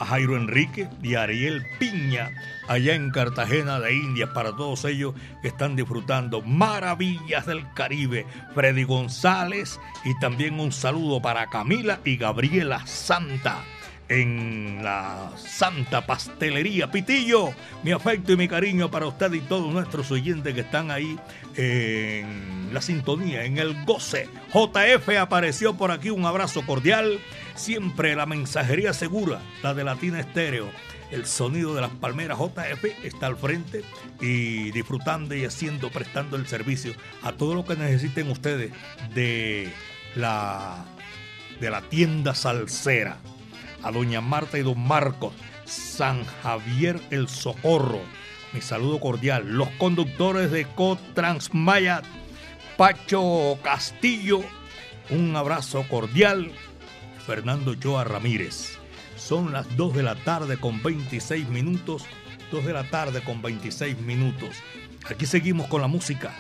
a 0.01 0.07
Jairo 0.07 0.37
Enrique 0.37 0.89
y 1.03 1.15
Ariel 1.15 1.65
Piña 1.79 2.31
allá 2.67 2.95
en 2.95 3.11
Cartagena 3.11 3.79
de 3.79 3.95
Indias 3.95 4.31
para 4.31 4.57
todos 4.57 4.85
ellos 4.87 5.15
que 5.43 5.49
están 5.49 5.77
disfrutando 5.77 6.41
maravillas 6.43 7.47
del 7.47 7.71
Caribe. 7.75 8.27
Freddy 8.55 8.85
González 8.85 9.79
y 10.05 10.19
también 10.19 10.59
un 10.59 10.73
saludo 10.73 11.21
para 11.21 11.47
Camila 11.47 12.01
y 12.05 12.17
Gabriela 12.17 12.87
Santa 12.87 13.63
en 14.11 14.83
la 14.83 15.31
Santa 15.37 16.05
Pastelería 16.05 16.91
Pitillo. 16.91 17.51
Mi 17.85 17.93
afecto 17.93 18.33
y 18.33 18.37
mi 18.37 18.49
cariño 18.49 18.91
para 18.91 19.07
usted 19.07 19.33
y 19.33 19.41
todos 19.41 19.73
nuestros 19.73 20.11
oyentes 20.11 20.53
que 20.53 20.61
están 20.61 20.91
ahí 20.91 21.17
en 21.57 22.71
la 22.73 22.83
sintonía, 22.83 23.45
en 23.45 23.59
el 23.59 23.85
goce. 23.85 24.29
JF 24.53 25.09
apareció 25.21 25.75
por 25.75 25.93
aquí, 25.93 26.11
un 26.11 26.27
abrazo 26.27 26.67
cordial. 26.67 27.21
Siempre 27.55 28.17
la 28.17 28.27
mensajería 28.27 28.93
segura, 28.93 29.41
la 29.63 29.75
de 29.75 29.85
Latina 29.85 30.21
Estéreo. 30.21 30.71
El 31.11 31.27
sonido 31.27 31.75
de 31.75 31.81
las 31.81 31.91
palmeras 31.91 32.39
JF 32.39 32.85
está 33.05 33.27
al 33.27 33.37
frente 33.37 33.83
y 34.21 34.71
disfrutando 34.71 35.35
y 35.35 35.45
haciendo, 35.45 35.91
prestando 35.91 36.37
el 36.37 36.47
servicio 36.47 36.95
a 37.23 37.33
todo 37.33 37.55
lo 37.55 37.65
que 37.65 37.75
necesiten 37.75 38.31
ustedes 38.31 38.73
de 39.15 39.73
la, 40.15 40.85
de 41.61 41.71
la 41.71 41.83
tienda 41.83 42.35
salsera 42.35 43.19
a 43.83 43.91
doña 43.91 44.21
Marta 44.21 44.59
y 44.59 44.63
don 44.63 44.79
Marcos, 44.79 45.35
San 45.65 46.25
Javier 46.43 47.01
El 47.11 47.29
Socorro. 47.29 48.01
Mi 48.53 48.61
saludo 48.61 49.01
cordial. 49.01 49.47
Los 49.47 49.69
conductores 49.71 50.51
de 50.51 50.67
Cotransmaya, 50.67 52.03
Pacho 52.77 53.59
Castillo, 53.63 54.41
un 55.11 55.35
abrazo 55.37 55.85
cordial. 55.89 56.53
Fernando 57.31 57.77
Joa 57.81 58.03
Ramírez. 58.03 58.77
Son 59.17 59.53
las 59.53 59.77
2 59.77 59.95
de 59.95 60.03
la 60.03 60.17
tarde 60.17 60.57
con 60.57 60.83
26 60.83 61.49
minutos. 61.49 62.05
2 62.51 62.65
de 62.65 62.73
la 62.73 62.91
tarde 62.91 63.21
con 63.21 63.41
26 63.41 64.01
minutos. 64.01 64.57
Aquí 65.09 65.27
seguimos 65.27 65.69
con 65.69 65.81
la 65.81 65.87
música. 65.87 66.35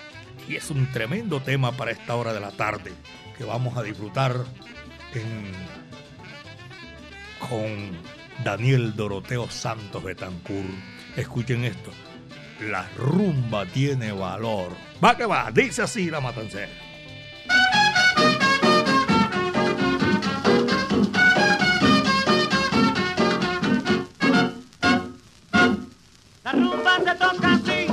Y 0.48 0.56
es 0.56 0.68
un 0.68 0.90
tremendo 0.90 1.38
tema 1.38 1.70
para 1.70 1.92
esta 1.92 2.16
hora 2.16 2.32
de 2.32 2.40
la 2.40 2.50
tarde 2.50 2.92
que 3.38 3.44
vamos 3.44 3.76
a 3.76 3.84
disfrutar 3.84 4.34
con 7.48 7.92
Daniel 8.42 8.96
Doroteo 8.96 9.48
Santos 9.48 10.02
Betancourt. 10.02 10.66
Escuchen 11.14 11.62
esto. 11.66 11.92
La 12.68 12.88
rumba 12.96 13.64
tiene 13.64 14.10
valor. 14.10 14.72
Va 15.02 15.16
que 15.16 15.24
va, 15.24 15.52
dice 15.52 15.82
así 15.82 16.10
la 16.10 16.20
matancera. 16.20 16.89
La 26.52 26.58
rumba 26.58 26.98
se 26.98 27.14
toca 27.14 27.89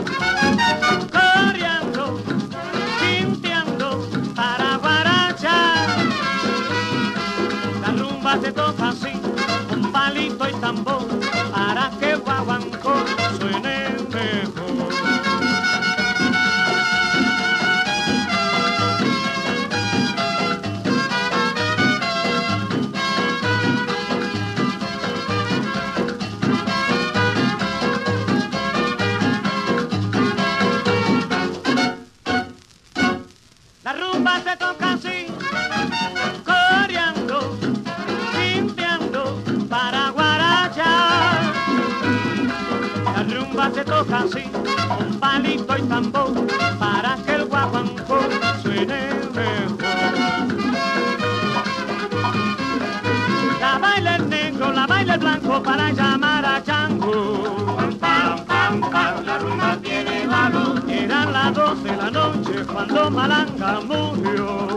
cuando 62.97 63.11
Malanga 63.11 63.79
murió. 63.81 64.67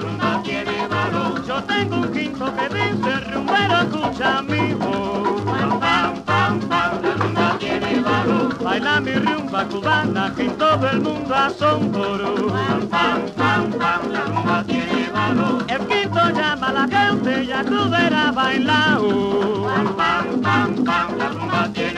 Rumba 0.00 0.42
tiene 0.42 0.88
valor. 0.88 1.46
Yo 1.46 1.62
tengo 1.64 1.96
un 1.96 2.12
quinto 2.12 2.52
que 2.56 2.68
dice, 2.68 3.20
rumbero, 3.32 3.78
escucha 3.82 4.42
mi 4.42 4.74
voz. 4.74 5.44
Rumba 5.44 6.12
tiene 7.58 8.00
valor. 8.00 8.62
Baila 8.62 9.00
mi 9.00 9.14
rumba 9.14 9.64
cubana 9.66 10.32
que 10.34 10.46
en 10.46 10.58
todo 10.58 10.90
el 10.90 11.00
mundo 11.00 11.34
asombró. 11.34 12.26
Rumba 14.26 14.64
tiene 14.66 15.10
valor. 15.12 15.64
El 15.68 15.86
quinto 15.86 16.30
llama 16.30 16.68
a 16.68 16.72
la 16.72 16.88
gente, 16.88 17.46
ya 17.46 17.64
tú 17.64 17.88
verás 17.90 18.34
bailar. 18.34 19.00
La 21.18 21.28
rumba 21.28 21.68
tiene 21.72 21.93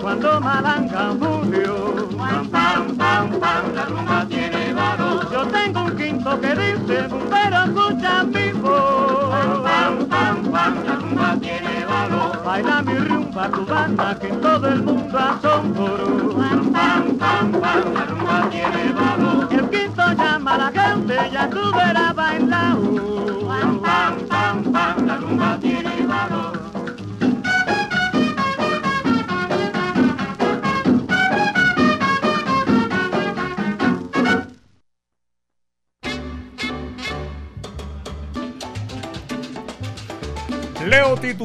cuando 0.00 0.40
Malanga 0.40 1.14
murió. 1.14 2.08
Pam, 2.16 2.48
pam, 2.50 2.96
pam, 2.96 3.40
pam, 3.40 3.74
la 3.74 3.84
rumba 3.86 4.26
tiene 4.28 4.72
valor. 4.74 5.30
Yo 5.30 5.46
tengo 5.46 5.84
un 5.84 5.96
quinto 5.96 6.40
que 6.40 6.48
dice, 6.48 7.08
pero 7.30 7.64
escucha 7.64 8.24
mi 8.24 8.52
voz. 8.52 9.30
Pam, 9.30 9.62
pam, 9.64 10.08
pam, 10.08 10.52
pam, 10.52 10.84
la 10.84 10.94
rumba 10.96 11.36
tiene 11.40 11.84
valor. 11.86 12.42
Baila 12.44 12.82
mi 12.82 12.94
rumba 12.94 13.50
cubana 13.50 14.18
que 14.18 14.28
en 14.28 14.40
todo 14.40 14.68
el 14.68 14.82
mundo 14.82 15.18
asombró. 15.18 15.96
Pam, 16.36 16.72
pam, 16.72 17.18
pam, 17.18 17.52
pam, 17.52 17.94
la 17.94 18.04
rumba 18.06 18.50
tiene 18.50 18.92
valor. 18.92 19.48
El 19.50 19.70
quinto 19.70 20.12
llama 20.12 20.54
a 20.54 20.58
la 20.58 20.72
gente, 20.72 21.16
ya 21.32 21.50
tú 21.50 21.72
verás 21.74 22.14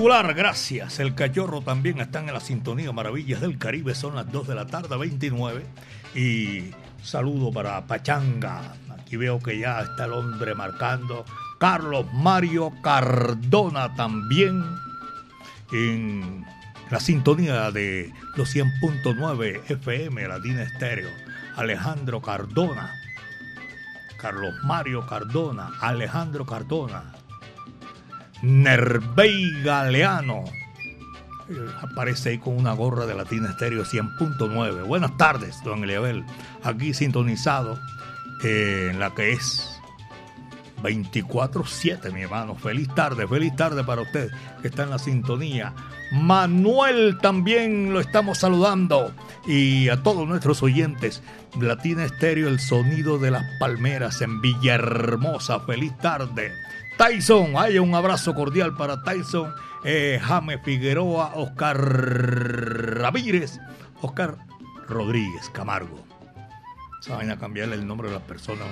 Gracias. 0.06 1.00
El 1.00 1.16
cachorro 1.16 1.62
también 1.62 2.02
están 2.02 2.28
en 2.28 2.34
la 2.34 2.42
sintonía 2.42 2.92
Maravillas 2.92 3.40
del 3.40 3.58
Caribe. 3.58 3.96
Son 3.96 4.16
las 4.16 4.30
2 4.30 4.50
de 4.50 4.56
la 4.56 4.68
tarde, 4.68 4.98
29. 4.98 5.66
Y 6.14 6.72
saludo 7.02 7.54
para 7.54 7.88
Pachanga. 7.88 8.76
Aquí 9.00 9.16
veo 9.16 9.40
que 9.40 9.58
ya 9.58 9.80
está 9.80 10.04
el 10.04 10.12
hombre 10.12 10.56
marcando. 10.56 11.24
Carlos 11.58 12.06
Mario 12.12 12.74
Cardona 12.84 13.96
también 13.96 14.62
en 15.72 16.46
la 16.92 17.00
sintonía 17.00 17.72
de 17.72 18.12
los 18.36 18.54
100.9 18.54 19.62
FM 19.70 20.28
Latina 20.28 20.64
Estéreo. 20.64 21.12
Alejandro 21.56 22.22
Cardona. 22.22 22.94
Carlos 24.18 24.54
Mario 24.64 25.08
Cardona. 25.08 25.72
Alejandro 25.80 26.46
Cardona. 26.46 27.14
Nervey 28.44 29.64
Galeano. 29.64 30.44
Aparece 31.82 32.30
ahí 32.30 32.38
con 32.40 32.58
una 32.58 32.74
gorra 32.74 33.06
de 33.06 33.16
Latina 33.16 33.50
Estéreo 33.50 33.86
100.9. 33.86 34.86
Buenas 34.86 35.16
tardes, 35.16 35.64
don 35.64 35.84
Eliabel. 35.84 36.26
Aquí 36.62 36.94
sintonizado 36.94 37.80
eh, 38.44 38.90
en 38.92 39.00
la 39.00 39.16
que 39.16 39.32
es 39.32 39.82
24-7, 40.84 42.12
mi 42.12 42.24
hermano. 42.24 42.56
Feliz 42.56 42.94
tarde, 42.94 43.26
feliz 43.28 43.56
tarde 43.56 43.84
para 43.86 44.02
usted 44.02 44.30
que 44.62 44.68
está 44.68 44.84
en 44.84 44.90
la 44.90 45.00
sintonía. 45.00 45.74
Manuel 46.12 47.18
también 47.22 47.94
lo 47.94 48.02
estamos 48.02 48.40
saludando. 48.40 49.14
Y 49.48 49.88
a 49.88 50.04
todos 50.04 50.28
nuestros 50.28 50.62
oyentes. 50.64 51.24
Latina 51.60 52.04
Estéreo, 52.04 52.50
el 52.50 52.60
sonido 52.60 53.20
de 53.20 53.32
las 53.32 53.44
palmeras 53.60 54.22
en 54.22 54.42
Villahermosa. 54.42 55.62
Feliz 55.62 55.98
tarde. 55.98 56.52
Tyson, 57.06 57.56
hay 57.58 57.80
un 57.80 57.94
abrazo 57.96 58.34
cordial 58.34 58.78
para 58.78 59.04
Tyson, 59.04 59.54
eh, 59.84 60.22
James 60.24 60.62
Figueroa, 60.64 61.34
Oscar 61.36 61.78
Ramírez, 61.78 63.60
Oscar 64.00 64.38
Rodríguez 64.88 65.50
Camargo. 65.50 66.02
Saben 67.02 67.30
a 67.30 67.38
cambiarle 67.38 67.76
el 67.76 67.86
nombre 67.86 68.08
de 68.08 68.14
las 68.14 68.24
personas. 68.24 68.68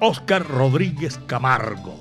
Oscar 0.00 0.46
Rodríguez 0.46 1.18
Camargo. 1.26 1.98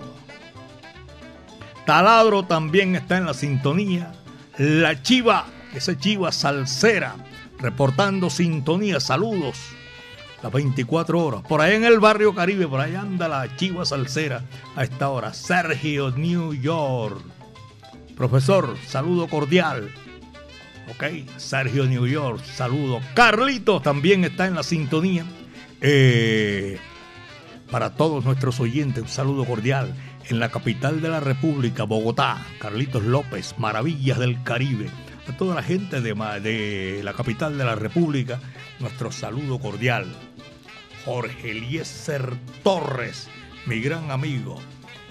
Taladro 1.85 2.43
también 2.43 2.97
está 2.97 3.15
en 3.15 3.25
la 3.25 3.33
sintonía. 3.33 4.11
La 4.57 5.01
Chiva, 5.01 5.45
esa 5.73 5.97
Chiva 5.97 6.33
salsera, 6.33 7.15
reportando 7.57 8.29
sintonía. 8.29 8.99
Saludos. 8.99 9.76
Las 10.43 10.51
24 10.51 11.19
horas. 11.19 11.41
Por 11.47 11.61
ahí 11.61 11.75
en 11.75 11.83
el 11.83 11.99
barrio 11.99 12.35
Caribe, 12.35 12.67
por 12.67 12.79
ahí 12.79 12.95
anda 12.95 13.27
la 13.27 13.55
Chiva 13.55 13.85
salsera 13.85 14.43
a 14.75 14.83
esta 14.83 15.09
hora. 15.09 15.33
Sergio 15.33 16.11
New 16.11 16.53
York. 16.53 17.21
Profesor, 18.15 18.75
saludo 18.85 19.27
cordial. 19.27 19.91
Ok, 20.89 21.03
Sergio 21.37 21.85
New 21.85 22.07
York, 22.07 22.43
saludo. 22.43 23.01
Carlitos 23.13 23.83
también 23.83 24.23
está 24.23 24.47
en 24.47 24.55
la 24.55 24.63
sintonía. 24.63 25.25
Eh, 25.81 26.79
para 27.69 27.95
todos 27.95 28.23
nuestros 28.23 28.59
oyentes, 28.59 29.03
un 29.03 29.09
saludo 29.09 29.45
cordial. 29.45 29.93
En 30.29 30.39
la 30.39 30.49
capital 30.49 31.01
de 31.01 31.09
la 31.09 31.19
República, 31.19 31.83
Bogotá, 31.83 32.45
Carlitos 32.59 33.03
López, 33.03 33.55
Maravillas 33.57 34.19
del 34.19 34.41
Caribe. 34.43 34.89
A 35.27 35.35
toda 35.35 35.55
la 35.55 35.63
gente 35.63 35.99
de, 35.99 36.13
de 36.13 37.01
la 37.03 37.13
capital 37.13 37.57
de 37.57 37.65
la 37.65 37.75
República, 37.75 38.39
nuestro 38.79 39.11
saludo 39.11 39.59
cordial. 39.59 40.05
Jorge 41.03 41.51
Eliezer 41.51 42.33
Torres, 42.63 43.29
mi 43.65 43.81
gran 43.81 44.09
amigo, 44.11 44.57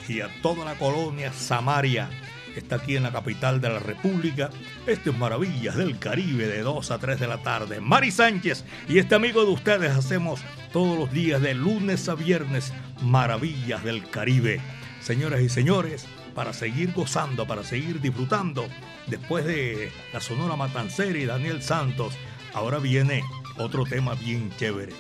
y 0.09 0.21
a 0.21 0.31
toda 0.41 0.65
la 0.65 0.75
colonia 0.77 1.33
Samaria, 1.33 2.09
está 2.57 2.77
aquí 2.77 2.97
en 2.97 3.03
la 3.03 3.13
capital 3.13 3.61
de 3.61 3.69
la 3.69 3.79
República. 3.79 4.51
Esto 4.87 5.11
es 5.11 5.19
Maravillas 5.19 5.77
del 5.77 5.99
Caribe 5.99 6.47
de 6.47 6.63
2 6.63 6.91
a 6.91 6.99
3 6.99 7.21
de 7.21 7.27
la 7.27 7.43
tarde. 7.43 7.81
Mari 7.81 8.11
Sánchez 8.11 8.65
y 8.89 8.99
este 8.99 9.15
amigo 9.15 9.45
de 9.45 9.51
ustedes 9.51 9.93
hacemos 9.93 10.41
todos 10.73 10.99
los 10.99 11.13
días 11.13 11.43
de 11.43 11.55
lunes 11.55 12.09
a 12.09 12.15
viernes 12.15 12.73
Maravillas 13.03 13.85
del 13.85 14.09
Caribe. 14.09 14.61
Señoras 15.01 15.43
y 15.43 15.49
señores, 15.49 16.07
para 16.35 16.53
seguir 16.53 16.93
gozando, 16.93 17.47
para 17.47 17.65
seguir 17.65 18.01
disfrutando, 18.01 18.67
después 19.07 19.45
de 19.45 19.91
la 20.13 20.21
Sonora 20.21 20.57
Matancera 20.57 21.19
y 21.19 21.27
Daniel 21.27 21.63
Santos, 21.63 22.15
ahora 22.55 22.79
viene 22.79 23.23
otro 23.59 23.85
tema 23.85 24.15
bien 24.15 24.51
chévere 24.57 24.93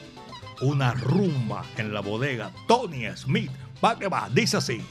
una 0.60 0.94
rumba 0.94 1.64
en 1.76 1.92
la 1.92 2.00
bodega 2.00 2.50
Tony 2.66 3.06
Smith. 3.16 3.50
Va 3.84 3.98
que 3.98 4.08
va, 4.08 4.28
dice 4.32 4.56
así. 4.56 4.82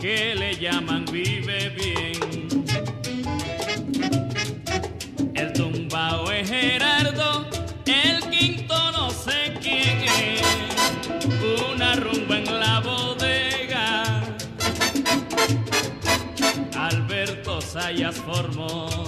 Que 0.00 0.34
le 0.34 0.56
llaman 0.56 1.04
vive 1.12 1.68
bien. 1.70 2.64
El 5.34 5.52
tumbao 5.52 6.30
es 6.30 6.48
Gerardo, 6.48 7.46
el 7.86 8.30
quinto 8.30 8.92
no 8.92 9.10
sé 9.10 9.54
quién 9.60 10.02
es. 10.04 10.42
Una 11.70 11.96
rumba 11.96 12.38
en 12.38 12.60
la 12.60 12.80
bodega. 12.80 14.22
Alberto 16.74 17.60
Sayas 17.60 18.16
formó. 18.16 19.07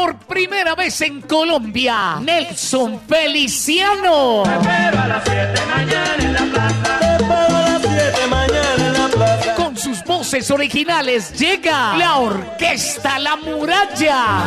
Por 0.00 0.16
primera 0.16 0.74
vez 0.74 0.98
en 1.02 1.20
Colombia, 1.20 2.16
Nelson 2.22 3.02
Feliciano. 3.06 4.44
Te 4.44 4.50
espero 4.54 4.98
a 4.98 5.08
las 5.08 5.24
7 5.24 5.60
mañana 5.66 6.16
en 6.18 6.32
la 6.32 6.40
plaza. 6.40 6.98
Te 7.00 7.16
espero 7.16 7.56
a 7.56 7.60
las 7.60 7.82
7 7.82 8.26
mañana 8.30 8.86
en 8.86 8.92
la 8.94 9.08
plaza. 9.08 9.54
Con 9.56 9.76
sus 9.76 10.02
voces 10.04 10.50
originales 10.50 11.38
llega 11.38 11.98
la 11.98 12.16
Orquesta 12.16 13.18
La 13.18 13.36
Muralla. 13.36 14.44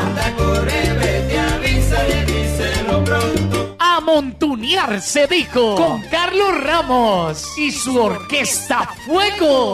A 3.77 3.99
montunear 4.01 5.01
se 5.03 5.27
dijo 5.27 5.75
con 5.75 6.01
Carlos 6.09 6.63
Ramos 6.63 7.55
y 7.59 7.71
su 7.71 8.01
Orquesta 8.01 8.89
Fuego. 9.05 9.73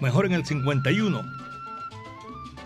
mejor 0.00 0.26
en 0.26 0.32
el 0.32 0.44
51, 0.44 1.22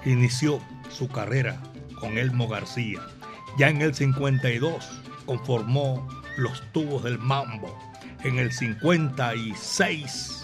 inició 0.05 0.61
su 0.91 1.09
carrera 1.09 1.63
con 2.01 2.19
Elmo 2.19 2.49
García. 2.49 3.01
Ya 3.59 3.69
en 3.69 3.83
el 3.83 3.95
52 3.95 4.89
conformó 5.27 6.09
Los 6.37 6.63
Tubos 6.73 7.05
del 7.05 7.19
Mambo. 7.19 7.77
En 8.23 8.39
el 8.39 8.53
56 8.53 10.41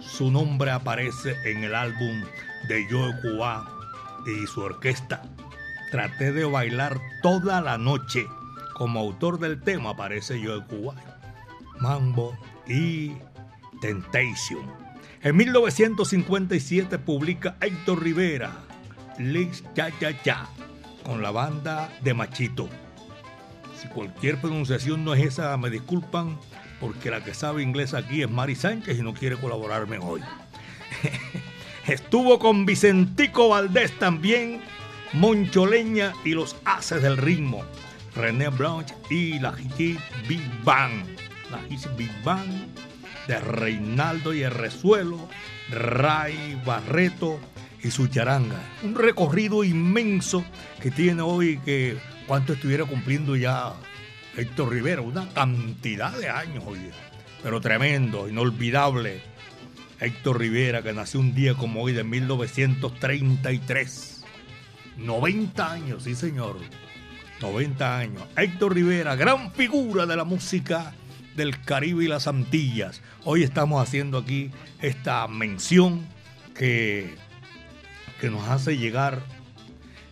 su 0.00 0.30
nombre 0.30 0.70
aparece 0.70 1.34
en 1.44 1.64
el 1.64 1.74
álbum 1.74 2.22
de 2.68 2.86
Joe 2.90 3.14
Cuba 3.22 3.66
y 4.26 4.46
su 4.46 4.60
orquesta. 4.60 5.22
Traté 5.90 6.32
de 6.32 6.44
bailar 6.44 7.00
toda 7.22 7.60
la 7.60 7.78
noche 7.78 8.26
como 8.74 9.00
autor 9.00 9.38
del 9.38 9.60
tema 9.60 9.90
aparece 9.90 10.40
Joe 10.42 10.64
Cuba, 10.64 10.94
Mambo 11.80 12.36
y 12.66 13.12
Temptation. 13.80 14.62
En 15.22 15.36
1957 15.36 16.98
publica 16.98 17.56
Héctor 17.60 18.02
Rivera, 18.02 18.52
Liz 19.18 19.62
Ya 19.74 19.90
Ya 20.00 20.10
Ya, 20.22 20.48
con 21.04 21.22
la 21.22 21.30
banda 21.30 21.90
de 22.02 22.14
Machito. 22.14 22.68
Si 23.80 23.88
cualquier 23.88 24.40
pronunciación 24.40 25.04
no 25.04 25.14
es 25.14 25.24
esa, 25.24 25.56
me 25.56 25.70
disculpan, 25.70 26.38
porque 26.80 27.10
la 27.10 27.24
que 27.24 27.34
sabe 27.34 27.62
inglés 27.62 27.94
aquí 27.94 28.22
es 28.22 28.30
Mari 28.30 28.54
Sánchez 28.54 28.98
y 28.98 29.02
no 29.02 29.14
quiere 29.14 29.36
colaborarme 29.36 29.98
hoy. 29.98 30.20
Estuvo 31.86 32.38
con 32.38 32.66
Vicentico 32.66 33.48
Valdés 33.48 33.98
también, 33.98 34.60
Moncholeña 35.12 36.12
y 36.24 36.30
los 36.30 36.56
Haces 36.64 37.02
del 37.02 37.16
Ritmo. 37.16 37.64
René 38.14 38.48
Blanche 38.48 38.94
y 39.08 39.38
la 39.38 39.52
Hit 39.52 39.98
Big 40.28 40.42
Bang. 40.64 41.04
La 41.50 41.58
Hit 41.68 41.86
Big 41.96 42.10
Bang 42.22 42.48
de 43.26 43.38
Reinaldo 43.38 44.34
y 44.34 44.42
el 44.42 44.50
Resuelo, 44.50 45.28
Ray 45.70 46.60
Barreto 46.64 47.38
y 47.82 47.90
su 47.90 48.08
charanga. 48.08 48.60
Un 48.82 48.94
recorrido 48.94 49.64
inmenso 49.64 50.44
que 50.80 50.90
tiene 50.90 51.22
hoy 51.22 51.58
que 51.64 51.96
cuánto 52.26 52.52
estuviera 52.52 52.84
cumpliendo 52.84 53.36
ya 53.36 53.72
Héctor 54.36 54.70
Rivera, 54.70 55.00
una 55.02 55.28
cantidad 55.28 56.16
de 56.16 56.28
años 56.28 56.64
hoy. 56.66 56.78
Pero 57.42 57.60
tremendo, 57.60 58.28
inolvidable. 58.28 59.22
Héctor 59.98 60.38
Rivera, 60.38 60.82
que 60.82 60.92
nació 60.92 61.18
un 61.20 61.34
día 61.34 61.54
como 61.54 61.82
hoy 61.82 61.92
de 61.92 62.04
1933. 62.04 64.24
90 64.96 65.72
años, 65.72 66.04
sí 66.04 66.14
señor. 66.14 66.58
90 67.40 67.98
años. 67.98 68.22
Héctor 68.36 68.74
Rivera, 68.74 69.16
gran 69.16 69.52
figura 69.52 70.06
de 70.06 70.16
la 70.16 70.24
música 70.24 70.94
del 71.36 71.60
Caribe 71.62 72.04
y 72.04 72.08
las 72.08 72.26
Antillas. 72.26 73.02
Hoy 73.24 73.42
estamos 73.42 73.82
haciendo 73.82 74.18
aquí 74.18 74.50
esta 74.80 75.26
mención 75.28 76.06
que, 76.54 77.14
que 78.20 78.30
nos 78.30 78.48
hace 78.48 78.76
llegar 78.76 79.22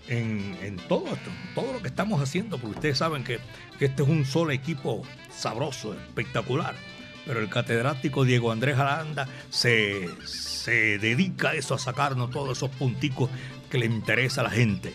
en, 0.09 0.57
en 0.63 0.77
todo 0.77 1.07
esto, 1.13 1.31
todo 1.55 1.73
lo 1.75 1.83
que 1.83 1.89
estamos 1.89 2.23
haciendo, 2.23 2.59
porque 2.59 2.77
ustedes 2.77 2.99
saben 2.99 3.25
que, 3.25 3.39
que 3.79 3.87
este 3.87 4.03
es 4.03 4.09
un 4.09 4.25
solo 4.25 4.53
equipo 4.53 5.03
sabroso, 5.31 5.95
espectacular. 5.95 6.75
Pero 7.27 7.41
el 7.41 7.51
catedrático 7.51 8.25
Diego 8.25 8.51
Andrés 8.51 8.79
Aranda 8.79 9.29
se, 9.51 10.09
se 10.27 10.99
dedica 10.99 11.51
a 11.51 11.55
eso, 11.55 11.75
a 11.75 11.79
sacarnos 11.79 12.31
todos 12.31 12.57
esos 12.57 12.71
punticos 12.71 13.29
que 13.69 13.79
le 13.79 13.85
interesa 13.85 14.41
a 14.41 14.45
la 14.45 14.51
gente. 14.51 14.95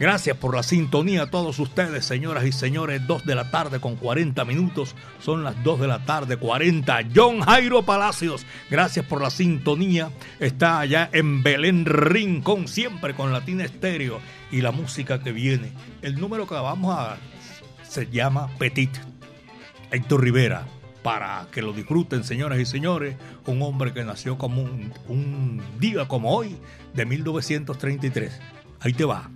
Gracias 0.00 0.34
por 0.38 0.56
la 0.56 0.62
sintonía 0.62 1.24
a 1.24 1.30
todos 1.30 1.58
ustedes, 1.58 2.06
señoras 2.06 2.46
y 2.46 2.52
señores. 2.52 3.06
2 3.06 3.26
de 3.26 3.34
la 3.34 3.50
tarde 3.50 3.80
con 3.80 3.96
40 3.96 4.46
minutos. 4.46 4.94
Son 5.20 5.44
las 5.44 5.62
2 5.62 5.80
de 5.80 5.88
la 5.88 6.06
tarde 6.06 6.38
40. 6.38 7.00
John 7.14 7.42
Jairo 7.42 7.82
Palacios, 7.82 8.46
gracias 8.70 9.04
por 9.04 9.20
la 9.20 9.28
sintonía. 9.28 10.10
Está 10.38 10.80
allá 10.80 11.10
en 11.12 11.42
Belén 11.42 11.84
Rincón, 11.84 12.66
siempre 12.66 13.12
con 13.12 13.30
Latina 13.30 13.62
Estéreo 13.62 14.20
y 14.50 14.62
la 14.62 14.72
música 14.72 15.22
que 15.22 15.32
viene. 15.32 15.70
El 16.00 16.18
número 16.18 16.46
que 16.46 16.54
vamos 16.54 16.96
a 16.98 17.18
se 17.82 18.06
llama 18.06 18.48
Petit. 18.58 18.96
Héctor 19.90 20.22
Rivera. 20.22 20.66
Para 21.02 21.46
que 21.52 21.60
lo 21.60 21.74
disfruten, 21.74 22.24
señoras 22.24 22.58
y 22.58 22.64
señores, 22.64 23.16
un 23.44 23.60
hombre 23.60 23.92
que 23.92 24.04
nació 24.04 24.38
como 24.38 24.62
un, 24.62 24.94
un 25.08 25.62
día 25.78 26.08
como 26.08 26.34
hoy 26.34 26.56
de 26.94 27.04
1933. 27.04 28.40
Ahí 28.80 28.94
te 28.94 29.04
va. 29.04 29.30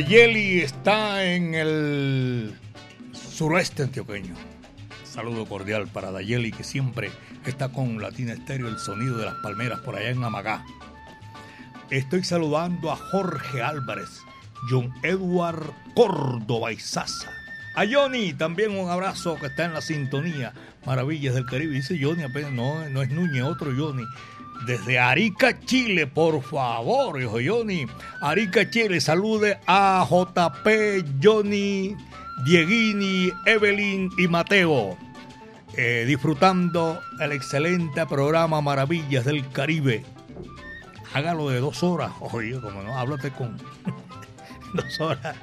Dayeli 0.00 0.60
está 0.60 1.26
en 1.26 1.54
el 1.54 2.58
suroeste 3.12 3.82
antioqueño. 3.82 4.34
Saludo 5.04 5.44
cordial 5.44 5.88
para 5.88 6.10
Dayeli, 6.10 6.52
que 6.52 6.64
siempre 6.64 7.10
está 7.44 7.68
con 7.68 8.00
Latina 8.00 8.32
Estéreo, 8.32 8.68
el 8.68 8.78
sonido 8.78 9.18
de 9.18 9.26
las 9.26 9.34
palmeras 9.42 9.80
por 9.80 9.96
allá 9.96 10.08
en 10.08 10.24
Amagá. 10.24 10.64
Estoy 11.90 12.24
saludando 12.24 12.90
a 12.90 12.96
Jorge 12.96 13.60
Álvarez, 13.60 14.08
John 14.70 14.90
Edward 15.02 15.70
Córdoba 15.94 16.72
y 16.72 16.78
Sasa. 16.78 17.30
A 17.76 17.84
Johnny, 17.86 18.32
también 18.32 18.78
un 18.78 18.88
abrazo 18.88 19.36
que 19.38 19.48
está 19.48 19.66
en 19.66 19.74
la 19.74 19.82
sintonía. 19.82 20.54
Maravillas 20.86 21.34
del 21.34 21.44
Caribe. 21.44 21.74
Dice 21.74 21.98
Johnny, 22.00 22.22
apenas 22.22 22.52
no, 22.52 22.88
no 22.88 23.02
es 23.02 23.10
Núñez, 23.10 23.42
otro 23.42 23.70
Johnny 23.76 24.04
desde 24.66 24.98
Arica, 24.98 25.58
Chile, 25.60 26.06
por 26.06 26.42
favor, 26.42 27.20
hijo 27.20 27.38
Johnny. 27.44 27.86
Arica, 28.20 28.68
Chile, 28.68 29.00
salude 29.00 29.58
a 29.66 30.06
JP, 30.08 31.22
Johnny, 31.22 31.96
Dieguini, 32.44 33.32
Evelyn 33.46 34.10
y 34.18 34.28
Mateo. 34.28 34.96
Eh, 35.76 36.04
disfrutando 36.06 37.00
el 37.20 37.32
excelente 37.32 38.04
programa 38.06 38.60
Maravillas 38.60 39.24
del 39.24 39.48
Caribe. 39.50 40.04
Hágalo 41.14 41.48
de 41.48 41.60
dos 41.60 41.82
horas. 41.82 42.12
Oye, 42.20 42.60
como 42.60 42.82
no, 42.82 42.98
háblate 42.98 43.30
con 43.30 43.56
dos 44.74 45.00
horas. 45.00 45.36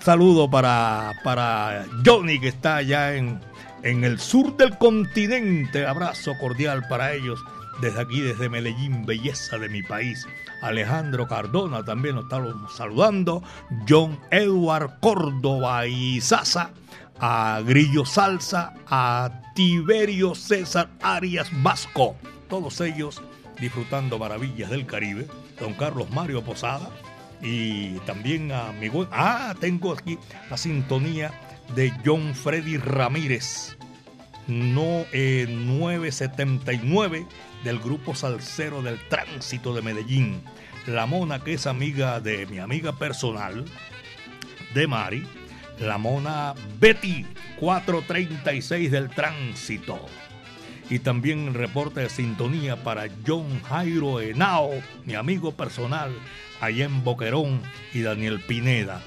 Saludo 0.00 0.50
para, 0.50 1.12
para 1.24 1.86
Johnny 2.04 2.38
que 2.40 2.48
está 2.48 2.76
allá 2.76 3.14
en, 3.14 3.40
en 3.82 4.04
el 4.04 4.18
sur 4.18 4.56
del 4.56 4.76
continente. 4.76 5.86
Abrazo 5.86 6.32
cordial 6.40 6.86
para 6.88 7.12
ellos 7.14 7.38
desde 7.80 8.00
aquí, 8.00 8.20
desde 8.20 8.48
Medellín, 8.48 9.04
belleza 9.04 9.58
de 9.58 9.68
mi 9.68 9.82
país. 9.82 10.26
Alejandro 10.62 11.26
Cardona 11.28 11.84
también 11.84 12.14
nos 12.16 12.24
está 12.24 12.42
saludando. 12.74 13.42
John 13.88 14.18
Edward 14.30 14.98
Córdoba 15.00 15.86
y 15.86 16.20
Sasa. 16.20 16.70
A 17.18 17.60
Grillo 17.64 18.04
Salsa. 18.04 18.74
A 18.88 19.42
Tiberio 19.54 20.34
César 20.34 20.88
Arias 21.02 21.48
Vasco. 21.62 22.16
Todos 22.48 22.80
ellos 22.80 23.22
disfrutando 23.60 24.18
maravillas 24.18 24.70
del 24.70 24.86
Caribe. 24.86 25.26
Don 25.60 25.74
Carlos 25.74 26.10
Mario 26.10 26.42
Posada. 26.42 26.88
Y 27.42 27.98
también 28.00 28.50
a 28.52 28.72
mi. 28.72 28.90
Ah, 29.12 29.54
tengo 29.60 29.92
aquí 29.92 30.18
la 30.50 30.56
sintonía 30.56 31.32
de 31.74 31.92
John 32.04 32.34
Freddy 32.34 32.78
Ramírez. 32.78 33.76
No, 34.46 35.06
eh, 35.12 35.46
979 35.48 37.26
del 37.64 37.78
grupo 37.80 38.14
Salcero 38.14 38.80
del 38.80 38.98
Tránsito 39.08 39.74
de 39.74 39.82
Medellín. 39.82 40.40
La 40.86 41.06
Mona, 41.06 41.42
que 41.42 41.54
es 41.54 41.66
amiga 41.66 42.20
de 42.20 42.46
mi 42.46 42.58
amiga 42.58 42.92
personal, 42.92 43.64
de 44.72 44.86
Mari. 44.86 45.26
La 45.80 45.98
Mona 45.98 46.54
Betty, 46.78 47.26
436 47.58 48.90
del 48.90 49.10
Tránsito. 49.10 49.98
Y 50.88 51.00
también 51.00 51.52
reporte 51.52 52.00
de 52.00 52.08
sintonía 52.08 52.76
para 52.84 53.08
John 53.26 53.60
Jairo 53.64 54.20
Henao, 54.20 54.70
mi 55.04 55.16
amigo 55.16 55.52
personal, 55.52 56.12
allá 56.60 56.84
en 56.84 57.02
Boquerón, 57.02 57.60
y 57.92 58.02
Daniel 58.02 58.40
Pineda 58.40 59.02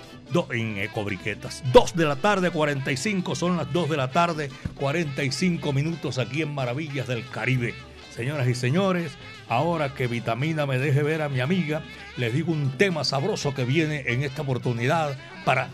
en 0.52 0.78
Ecobriquetas. 0.78 1.64
2 1.74 1.96
de 1.96 2.06
la 2.06 2.16
tarde, 2.16 2.52
45, 2.52 3.36
son 3.36 3.58
las 3.58 3.72
2 3.74 3.90
de 3.90 3.98
la 3.98 4.12
tarde, 4.12 4.50
45 4.76 5.74
minutos 5.74 6.18
aquí 6.18 6.42
en 6.42 6.54
Maravillas 6.54 7.08
del 7.08 7.28
Caribe. 7.28 7.74
Señoras 8.12 8.48
y 8.48 8.56
señores, 8.56 9.14
ahora 9.48 9.94
que 9.94 10.08
Vitamina 10.08 10.66
me 10.66 10.78
deje 10.78 11.04
ver 11.04 11.22
a 11.22 11.30
mi 11.30 11.40
amiga, 11.40 11.84
les 12.18 12.34
digo 12.34 12.52
un 12.52 12.72
tema 12.78 13.04
sabroso 13.04 13.54
que 13.54 13.66
viene 13.66 14.04
en 14.08 14.24
esta 14.24 14.42
oportunidad 14.42 15.18
para 15.46 15.70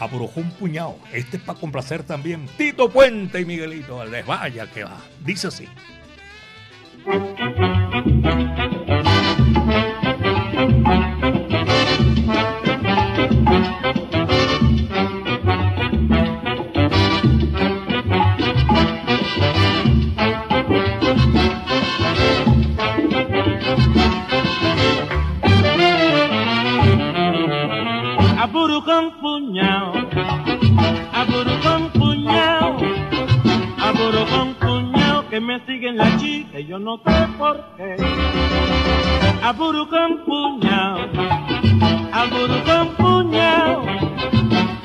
Abrujó 0.00 0.40
un 0.40 0.50
puñado. 0.52 0.96
Este 1.12 1.36
es 1.36 1.42
para 1.42 1.60
complacer 1.60 2.02
también 2.04 2.46
Tito 2.56 2.88
Puente 2.88 3.38
y 3.40 3.44
Miguelito 3.44 4.02
Les 4.06 4.24
Vaya 4.24 4.66
que 4.66 4.84
va. 4.84 4.96
Dice 5.22 5.48
así. 5.48 5.68
Yo 36.70 36.78
no 36.78 36.98
sé 36.98 37.28
por 37.36 37.64
qué. 37.76 37.96
Aburu 39.42 39.88
con 39.88 40.24
puñao, 40.24 41.59
aburu 42.12 42.62
con 42.64 42.88
puñao, 42.96 43.84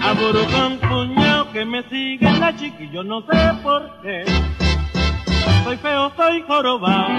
aburu 0.02 0.44
con 0.54 0.78
puñao 0.80 1.52
que 1.52 1.66
me 1.66 1.84
sigue 1.90 2.32
la 2.40 2.56
chica 2.56 2.84
y 2.84 2.90
yo 2.92 3.04
no 3.04 3.22
sé 3.22 3.38
por 3.64 3.82
qué. 4.02 4.24
Soy 5.64 5.78
feo, 5.78 6.12
soy 6.16 6.44
jorobado, 6.48 7.10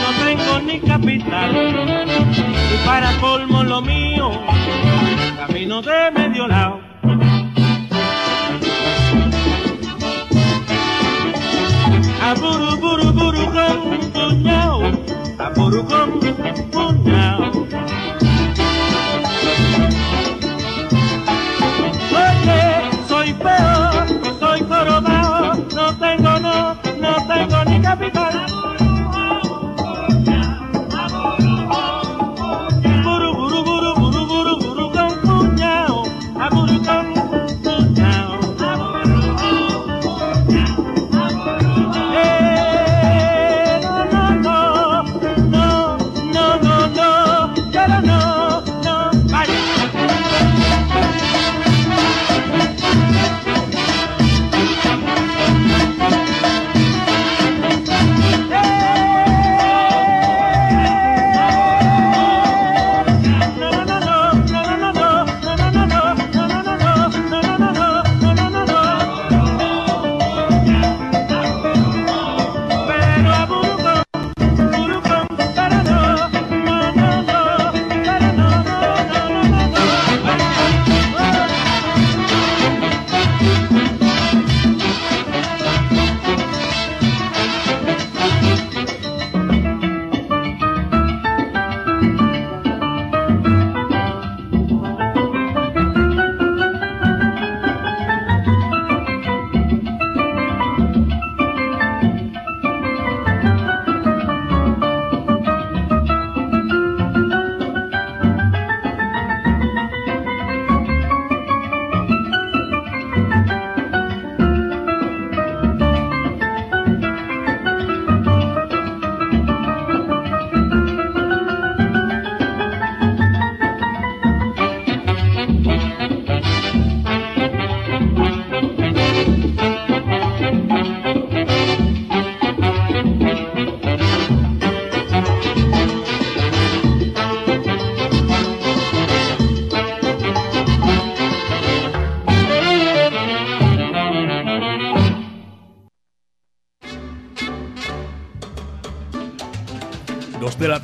no 0.00 0.08
tengo 0.24 0.60
ni 0.60 0.80
capital 0.80 1.50
y 2.74 2.86
para 2.86 3.12
colmo 3.20 3.62
lo 3.62 3.82
mío, 3.82 4.30
camino 5.36 5.82
de 5.82 6.10
medio 6.10 6.48
lado. 6.48 6.80
Aburu 12.22 12.76
buru 12.76 13.12
buru 13.12 13.44
con 13.52 13.98
puñao, 14.12 14.82
aburu 15.38 15.84
con 15.86 16.20
puñao. 16.70 16.87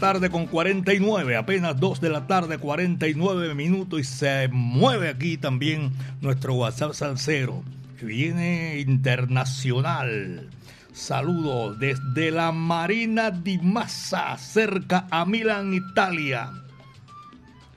Tarde 0.04 0.28
con 0.28 0.44
49, 0.44 1.34
apenas 1.34 1.80
2 1.80 2.02
de 2.02 2.10
la 2.10 2.26
tarde, 2.26 2.58
49 2.58 3.54
minutos 3.54 4.00
y 4.00 4.04
se 4.04 4.48
mueve 4.52 5.08
aquí 5.08 5.38
también 5.38 5.92
nuestro 6.20 6.52
WhatsApp 6.52 6.92
salsero, 6.92 7.62
que 7.98 8.04
viene 8.04 8.80
internacional. 8.80 10.50
Saludos 10.92 11.78
desde 11.78 12.30
la 12.30 12.52
Marina 12.52 13.30
di 13.30 13.56
Massa, 13.56 14.36
cerca 14.36 15.06
a 15.10 15.24
Milán, 15.24 15.72
Italia. 15.72 16.50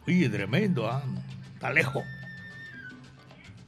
Oye, 0.06 0.28
tremendo, 0.28 0.92
¿ah? 0.92 1.02
está 1.54 1.72
lejos. 1.72 2.04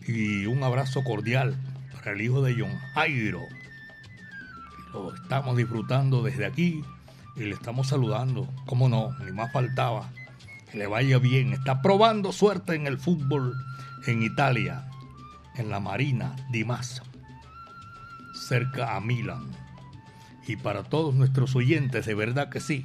Y 0.05 0.47
un 0.47 0.61
abrazo 0.65 1.01
cordial 1.05 1.55
para 1.93 2.11
el 2.11 2.19
hijo 2.19 2.41
de 2.41 2.55
John 2.59 2.77
Jairo. 2.93 3.39
Lo 4.91 5.15
estamos 5.15 5.55
disfrutando 5.55 6.21
desde 6.23 6.45
aquí 6.45 6.83
y 7.39 7.43
le 7.43 7.55
estamos 7.55 7.87
saludando. 7.87 8.47
¿Cómo 8.65 8.89
no? 8.89 9.17
Ni 9.25 9.31
más 9.31 9.51
faltaba. 9.51 10.11
Que 10.71 10.77
le 10.77 10.87
vaya 10.87 11.17
bien. 11.17 11.53
Está 11.53 11.81
probando 11.81 12.31
suerte 12.31 12.75
en 12.75 12.85
el 12.85 12.99
fútbol 12.99 13.55
en 14.05 14.23
Italia, 14.23 14.89
en 15.55 15.69
la 15.69 15.79
Marina 15.79 16.35
di 16.51 16.63
Massa, 16.63 17.03
cerca 18.33 18.95
a 18.95 19.01
Milán. 19.01 19.47
Y 20.47 20.55
para 20.55 20.83
todos 20.83 21.15
nuestros 21.15 21.55
oyentes, 21.55 22.05
de 22.05 22.15
verdad 22.15 22.49
que 22.49 22.59
sí. 22.59 22.83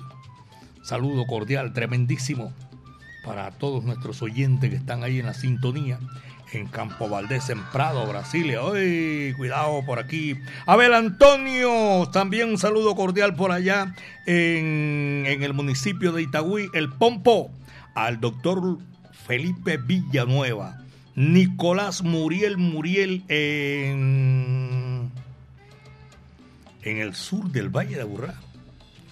Saludo 0.82 1.26
cordial, 1.26 1.72
tremendísimo 1.72 2.52
para 3.24 3.50
todos 3.52 3.84
nuestros 3.84 4.20
oyentes 4.22 4.68
que 4.68 4.76
están 4.76 5.02
ahí 5.02 5.18
en 5.18 5.26
la 5.26 5.34
sintonía 5.34 5.98
en 6.54 6.66
Campo 6.66 7.08
Valdés, 7.08 7.50
en 7.50 7.62
Prado, 7.70 8.06
Brasilia. 8.06 8.60
¡Ay, 8.72 9.32
cuidado 9.36 9.84
por 9.84 9.98
aquí! 9.98 10.36
Abel 10.66 10.94
Antonio, 10.94 12.08
también 12.12 12.50
un 12.50 12.58
saludo 12.58 12.94
cordial 12.94 13.34
por 13.34 13.52
allá 13.52 13.94
en, 14.26 15.24
el 15.26 15.54
municipio 15.54 16.12
de 16.12 16.22
Itagüí, 16.22 16.68
El 16.74 16.90
Pompo, 16.90 17.50
al 17.94 18.20
doctor 18.20 18.78
Felipe 19.26 19.76
Villanueva, 19.76 20.80
Nicolás 21.14 22.02
Muriel 22.02 22.56
Muriel 22.56 23.24
en, 23.28 25.10
en 26.82 26.96
el 26.98 27.14
sur 27.14 27.50
del 27.50 27.68
Valle 27.68 27.96
de 27.96 28.02
Aburrá. 28.02 28.34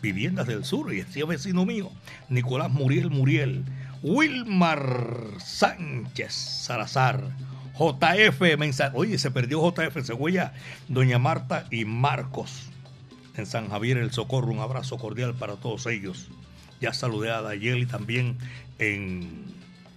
Viviendas 0.00 0.48
del 0.48 0.64
sur, 0.64 0.92
y 0.92 0.98
este 0.98 1.22
vecino 1.22 1.64
mío, 1.64 1.88
Nicolás 2.28 2.72
Muriel 2.72 3.08
Muriel, 3.08 3.64
Wilmar 4.02 5.38
Sánchez 5.38 6.32
Salazar, 6.32 7.22
JF 7.78 8.58
Mensaje. 8.58 8.96
Oye, 8.96 9.18
se 9.18 9.30
perdió 9.30 9.62
JF 9.62 10.04
Cebolla, 10.04 10.52
Doña 10.88 11.18
Marta 11.18 11.66
y 11.70 11.84
Marcos 11.84 12.72
en 13.36 13.46
San 13.46 13.68
Javier 13.68 13.98
el 13.98 14.10
Socorro. 14.10 14.50
Un 14.50 14.58
abrazo 14.58 14.98
cordial 14.98 15.34
para 15.34 15.56
todos 15.56 15.86
ellos. 15.86 16.28
Ya 16.80 16.92
saludé 16.92 17.30
a 17.30 17.42
Dayeli 17.42 17.86
también 17.86 18.38
en, 18.78 19.44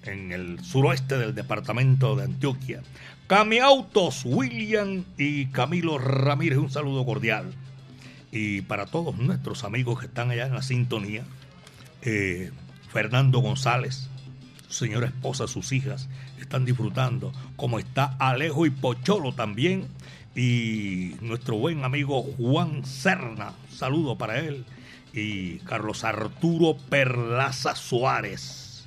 en 0.03 0.31
el 0.31 0.63
suroeste 0.63 1.17
del 1.17 1.33
departamento 1.33 2.15
de 2.15 2.25
Antioquia. 2.25 2.81
Cami 3.27 3.57
Autos, 3.57 4.21
William 4.23 5.03
y 5.17 5.47
Camilo 5.47 5.97
Ramírez, 5.97 6.59
un 6.59 6.69
saludo 6.69 7.05
cordial. 7.05 7.53
Y 8.31 8.61
para 8.61 8.85
todos 8.85 9.17
nuestros 9.17 9.63
amigos 9.63 9.99
que 9.99 10.05
están 10.05 10.29
allá 10.29 10.45
en 10.45 10.53
la 10.53 10.61
sintonía, 10.61 11.23
eh, 12.03 12.51
Fernando 12.95 13.39
González, 13.39 14.07
su 14.69 14.85
señora 14.85 15.07
esposa, 15.07 15.49
sus 15.49 15.73
hijas, 15.73 16.07
están 16.39 16.63
disfrutando, 16.63 17.33
como 17.57 17.77
está 17.77 18.15
Alejo 18.19 18.65
y 18.65 18.69
Pocholo 18.69 19.33
también, 19.33 19.89
y 20.33 21.17
nuestro 21.19 21.57
buen 21.57 21.83
amigo 21.83 22.23
Juan 22.37 22.85
Serna, 22.85 23.51
saludo 23.69 24.17
para 24.17 24.39
él, 24.39 24.63
y 25.11 25.57
Carlos 25.65 26.05
Arturo 26.05 26.77
Perlaza 26.87 27.75
Suárez. 27.75 28.85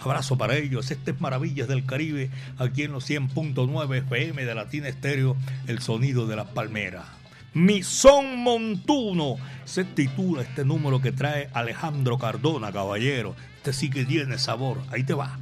Abrazo 0.00 0.36
para 0.36 0.58
ellos. 0.58 0.90
Este 0.90 1.12
es 1.12 1.20
Maravillas 1.22 1.66
del 1.66 1.86
Caribe, 1.86 2.28
aquí 2.58 2.82
en 2.82 2.92
los 2.92 3.08
100.9 3.08 3.96
FM 4.00 4.44
de 4.44 4.54
Latina 4.54 4.88
Estéreo, 4.88 5.34
el 5.66 5.78
sonido 5.78 6.26
de 6.26 6.36
las 6.36 6.48
palmeras. 6.48 7.06
Mi 7.54 7.84
son 7.84 8.40
montuno 8.40 9.36
se 9.64 9.84
titula 9.84 10.42
este 10.42 10.64
número 10.64 11.00
que 11.00 11.12
trae 11.12 11.48
Alejandro 11.52 12.18
Cardona, 12.18 12.72
caballero. 12.72 13.36
Este 13.58 13.72
sí 13.72 13.90
que 13.90 14.04
tiene 14.04 14.38
sabor. 14.38 14.78
Ahí 14.90 15.04
te 15.04 15.14
va. 15.14 15.38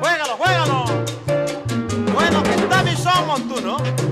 Juégalo, 0.00 0.36
juégalo. 0.36 0.84
Bueno, 2.12 2.42
que 2.42 2.50
está 2.50 2.82
mi 2.82 2.96
son 2.96 3.26
montuno. 3.28 4.05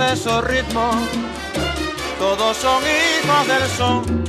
Esos 0.00 0.44
ritmos, 0.44 0.94
todos 2.18 2.56
son 2.56 2.82
hijos 2.84 3.48
del 3.48 3.68
son. 3.76 4.24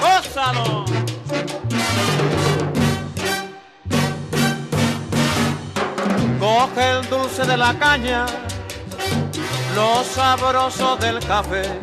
¡Gózalo! 0.00 0.84
Coge 6.38 6.90
el 6.90 7.08
dulce 7.08 7.44
de 7.44 7.56
la 7.56 7.76
caña, 7.78 8.26
lo 9.74 10.04
sabroso 10.04 10.96
del 10.96 11.18
café, 11.20 11.80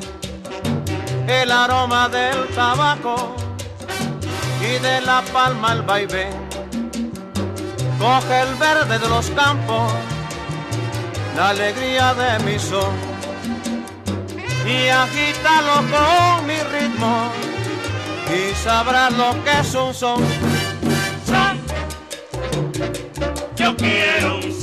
el 1.27 1.51
aroma 1.51 2.09
del 2.09 2.47
tabaco 2.55 3.35
y 4.61 4.79
de 4.81 5.01
la 5.01 5.21
palma 5.33 5.73
el 5.73 5.81
vaivén. 5.81 6.33
Coge 7.99 8.41
el 8.41 8.55
verde 8.55 8.99
de 8.99 9.09
los 9.09 9.29
campos, 9.31 9.91
la 11.35 11.49
alegría 11.49 12.13
de 12.13 12.43
mi 12.43 12.59
son 12.59 12.93
y 14.65 14.87
agítalo 14.89 15.75
con 15.91 16.47
mi 16.47 16.57
ritmo 16.57 17.31
y 18.33 18.55
sabrás 18.55 19.13
lo 19.13 19.31
que 19.43 19.59
es 19.59 19.75
un 19.75 19.93
son. 19.93 20.23
Son, 21.25 21.59
yo 23.55 23.75
quiero 23.75 24.37
un 24.37 24.54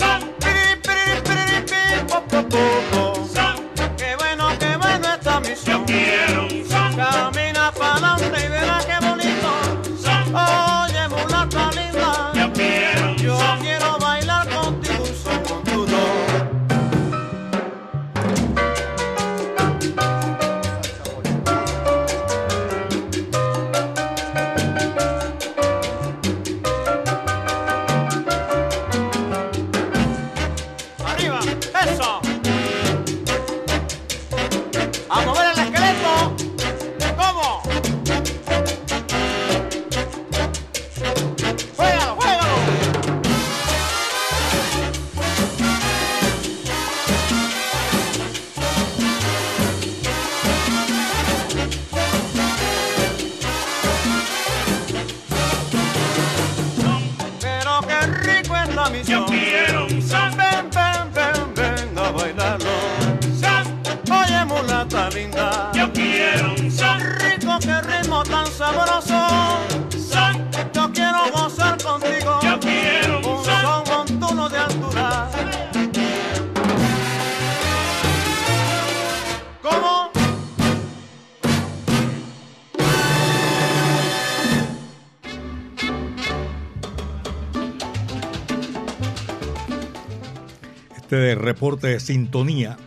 Este 91.12 91.34
reporte 91.34 91.88
de 91.88 92.00
sintonía, 92.00 92.78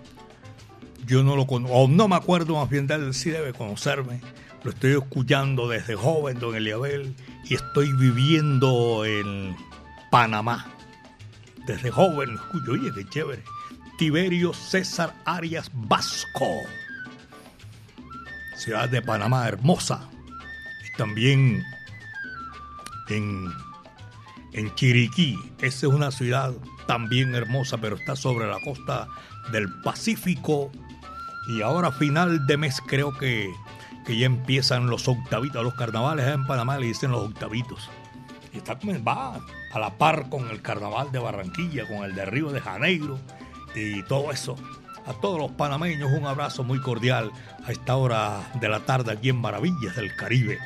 yo 1.05 1.21
no 1.21 1.35
lo 1.35 1.45
conozco, 1.45 1.77
o 1.77 1.87
no 1.87 2.07
me 2.07 2.15
acuerdo 2.15 2.55
más 2.55 2.67
bien 2.71 2.87
de 2.87 2.95
él, 2.95 3.11
debe 3.11 3.53
conocerme. 3.53 4.19
Lo 4.63 4.71
estoy 4.71 4.93
escuchando 4.93 5.69
desde 5.69 5.93
joven, 5.93 6.39
don 6.39 6.55
Eliabel, 6.55 7.15
y 7.43 7.53
estoy 7.53 7.93
viviendo 7.93 9.05
en 9.05 9.55
Panamá. 10.09 10.65
Desde 11.67 11.91
joven 11.91 12.33
lo 12.33 12.41
escucho, 12.41 12.71
oye, 12.71 12.91
qué 12.95 13.07
chévere. 13.07 13.43
Tiberio 13.99 14.55
César 14.55 15.13
Arias 15.25 15.69
Vasco. 15.71 16.63
Ciudad 18.57 18.89
de 18.89 19.03
Panamá, 19.03 19.47
hermosa. 19.47 20.09
también 20.97 21.63
en, 23.09 23.53
en 24.53 24.73
Chiriquí. 24.73 25.37
Esa 25.59 25.85
es 25.85 25.93
una 25.93 26.09
ciudad 26.09 26.55
también 26.87 27.35
hermosa, 27.35 27.77
pero 27.77 27.95
está 27.95 28.15
sobre 28.15 28.47
la 28.47 28.59
costa 28.59 29.07
del 29.51 29.67
Pacífico. 29.81 30.71
Y 31.47 31.61
ahora 31.61 31.91
final 31.91 32.47
de 32.47 32.57
mes 32.57 32.81
creo 32.85 33.15
que, 33.17 33.51
que 34.05 34.17
ya 34.17 34.25
empiezan 34.25 34.87
los 34.87 35.07
octavitos, 35.07 35.63
los 35.63 35.75
carnavales 35.75 36.27
en 36.27 36.45
Panamá 36.45 36.77
le 36.77 36.87
dicen 36.87 37.11
los 37.11 37.29
octavitos. 37.29 37.89
Y 38.53 38.57
está, 38.57 38.77
va 39.07 39.39
a 39.73 39.79
la 39.79 39.97
par 39.97 40.29
con 40.29 40.49
el 40.49 40.61
carnaval 40.61 41.11
de 41.11 41.19
Barranquilla, 41.19 41.87
con 41.87 42.03
el 42.05 42.15
de 42.15 42.25
Río 42.25 42.51
de 42.51 42.61
Janeiro 42.61 43.19
y 43.75 44.01
todo 44.03 44.31
eso. 44.31 44.55
A 45.05 45.13
todos 45.13 45.37
los 45.37 45.51
panameños 45.51 46.11
un 46.11 46.25
abrazo 46.25 46.63
muy 46.63 46.79
cordial 46.79 47.31
a 47.65 47.71
esta 47.71 47.95
hora 47.95 48.39
de 48.59 48.69
la 48.69 48.79
tarde 48.79 49.11
aquí 49.11 49.29
en 49.29 49.35
Maravillas 49.35 49.95
del 49.95 50.15
Caribe. 50.15 50.57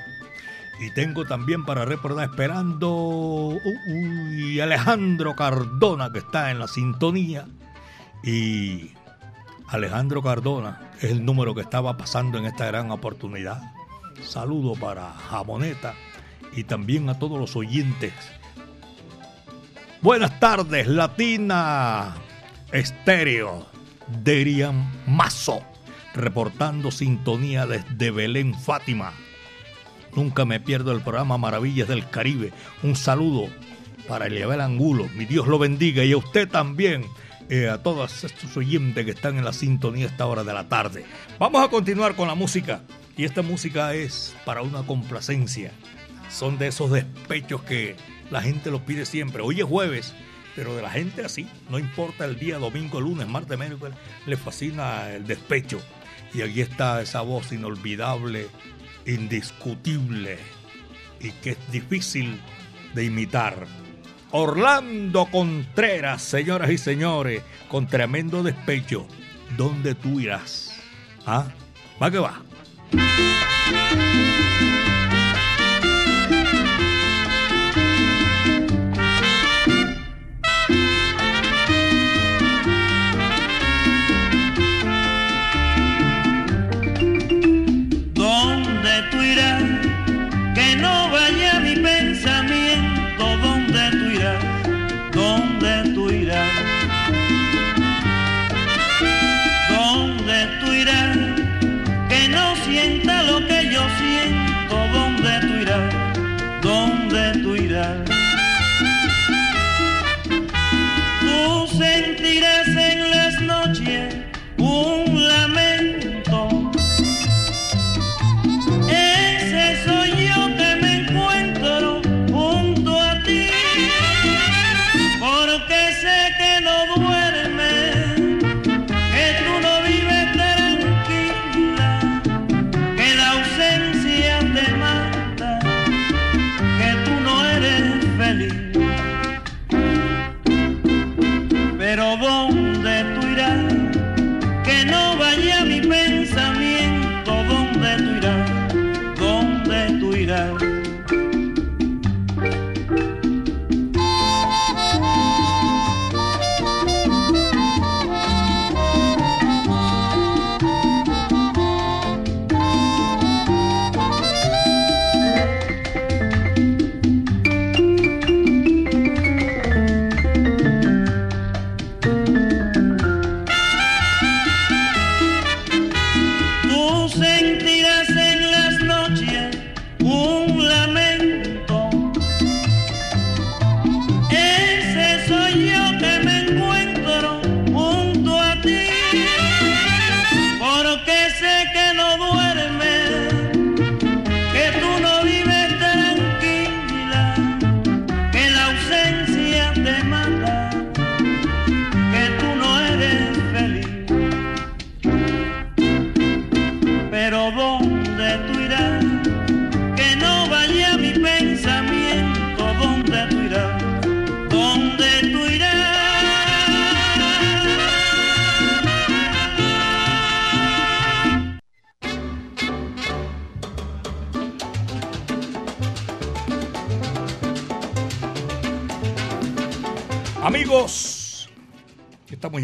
Y 0.79 0.91
tengo 0.91 1.25
también 1.25 1.65
para 1.65 1.83
recordar 1.83 2.29
esperando 2.29 2.89
uy, 2.89 4.59
Alejandro 4.61 5.35
Cardona 5.35 6.11
que 6.11 6.19
está 6.19 6.51
en 6.51 6.59
la 6.59 6.67
sintonía. 6.67 7.45
Y 8.23 8.91
Alejandro 9.67 10.21
Cardona 10.21 10.91
es 10.97 11.11
el 11.11 11.25
número 11.25 11.53
que 11.53 11.61
estaba 11.61 11.97
pasando 11.97 12.37
en 12.37 12.45
esta 12.45 12.65
gran 12.67 12.91
oportunidad. 12.91 13.73
Saludo 14.23 14.73
para 14.73 15.11
Jamoneta 15.11 15.93
y 16.55 16.63
también 16.63 17.09
a 17.09 17.19
todos 17.19 17.39
los 17.39 17.55
oyentes. 17.55 18.13
Buenas 20.01 20.39
tardes, 20.39 20.87
Latina 20.87 22.15
Estéreo. 22.71 23.67
Derian 24.23 24.89
Mazo, 25.05 25.61
reportando 26.15 26.89
sintonía 26.89 27.67
desde 27.67 28.09
Belén, 28.11 28.55
Fátima. 28.55 29.13
Nunca 30.15 30.45
me 30.45 30.59
pierdo 30.59 30.91
el 30.91 31.01
programa 31.01 31.37
Maravillas 31.37 31.87
del 31.87 32.09
Caribe. 32.09 32.51
Un 32.83 32.95
saludo 32.95 33.47
para 34.07 34.27
Eliabel 34.27 34.61
Angulo. 34.61 35.07
Mi 35.15 35.25
Dios 35.25 35.47
lo 35.47 35.59
bendiga 35.59 36.03
y 36.03 36.11
a 36.13 36.17
usted 36.17 36.49
también. 36.49 37.05
Eh, 37.51 37.67
a 37.67 37.81
todos 37.81 38.23
estos 38.23 38.55
oyentes 38.57 39.03
que 39.05 39.09
están 39.11 39.39
en 39.39 39.43
la 39.43 39.53
sintonía 39.53 40.05
a 40.05 40.09
esta 40.09 40.27
hora 40.27 40.43
de 40.43 40.53
la 40.53 40.69
tarde. 40.69 41.03
Vamos 41.39 41.63
a 41.63 41.69
continuar 41.69 42.15
con 42.15 42.27
la 42.27 42.35
música. 42.35 42.83
Y 43.17 43.25
esta 43.25 43.41
música 43.41 43.95
es 43.95 44.35
para 44.45 44.61
una 44.61 44.83
complacencia. 44.83 45.71
Son 46.29 46.59
de 46.59 46.67
esos 46.67 46.91
despechos 46.91 47.63
que 47.63 47.95
la 48.29 48.43
gente 48.43 48.69
los 48.69 48.81
pide 48.81 49.03
siempre. 49.03 49.41
Hoy 49.41 49.61
es 49.61 49.65
jueves, 49.65 50.13
pero 50.55 50.75
de 50.75 50.83
la 50.83 50.91
gente 50.91 51.25
así. 51.25 51.47
No 51.71 51.79
importa 51.79 52.25
el 52.25 52.37
día, 52.37 52.59
domingo, 52.59 53.01
lunes, 53.01 53.27
martes, 53.27 53.57
miércoles, 53.57 53.97
le 54.27 54.37
fascina 54.37 55.09
el 55.09 55.25
despecho. 55.25 55.81
Y 56.35 56.43
aquí 56.43 56.61
está 56.61 57.01
esa 57.01 57.21
voz 57.21 57.51
inolvidable 57.51 58.47
indiscutible 59.13 60.37
y 61.19 61.31
que 61.31 61.51
es 61.51 61.71
difícil 61.71 62.39
de 62.93 63.05
imitar. 63.05 63.67
Orlando 64.31 65.25
Contreras, 65.31 66.21
señoras 66.21 66.69
y 66.69 66.77
señores, 66.77 67.43
con 67.67 67.87
tremendo 67.87 68.43
despecho. 68.43 69.07
¿Dónde 69.57 69.95
tú 69.95 70.19
irás? 70.19 70.75
¿Ah? 71.25 71.47
Va 72.01 72.11
que 72.11 72.19
va. 72.19 72.41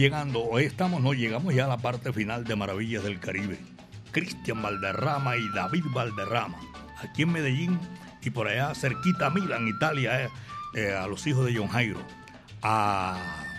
Llegando, 0.06 0.43
hoy 0.43 0.66
estamos, 0.66 1.01
no 1.01 1.16
llegamos 1.16 1.56
ya 1.56 1.66
a 1.66 1.68
la 1.68 1.78
parte 1.78 2.14
final 2.14 2.43
de 2.43 2.56
Maravillas 2.56 3.03
del 3.03 3.20
Caribe. 3.20 3.58
Cristian 4.12 4.62
Valderrama 4.62 5.36
y 5.36 5.49
David 5.49 5.84
Valderrama, 5.95 6.60
aquí 7.01 7.24
en 7.24 7.32
Medellín 7.32 7.80
y 8.22 8.30
por 8.30 8.47
allá 8.47 8.76
cerquita 8.76 9.32
Milán, 9.32 9.68
Italia, 9.68 10.26
eh, 10.26 10.30
eh, 10.76 10.93
a 10.93 11.08
los 11.08 11.26
hijos 11.26 11.47
de 11.47 11.56
John 11.58 11.70
Jairo. 11.70 11.99
A 12.62 13.18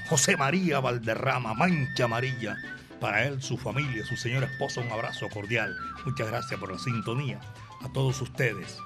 José 0.08 0.36
María 0.36 0.78
Valderrama, 0.78 1.52
Mancha 1.54 2.04
Amarilla, 2.04 2.56
para 3.00 3.24
él, 3.24 3.42
su 3.42 3.58
familia, 3.58 4.06
su 4.06 4.16
señor 4.16 4.44
esposo, 4.44 4.80
un 4.80 4.92
abrazo 4.92 5.28
cordial. 5.28 5.74
Muchas 6.04 6.28
gracias 6.28 6.60
por 6.60 6.70
la 6.70 6.78
sintonía. 6.78 7.40
A 7.82 7.92
todos 7.92 8.22
ustedes. 8.22 8.78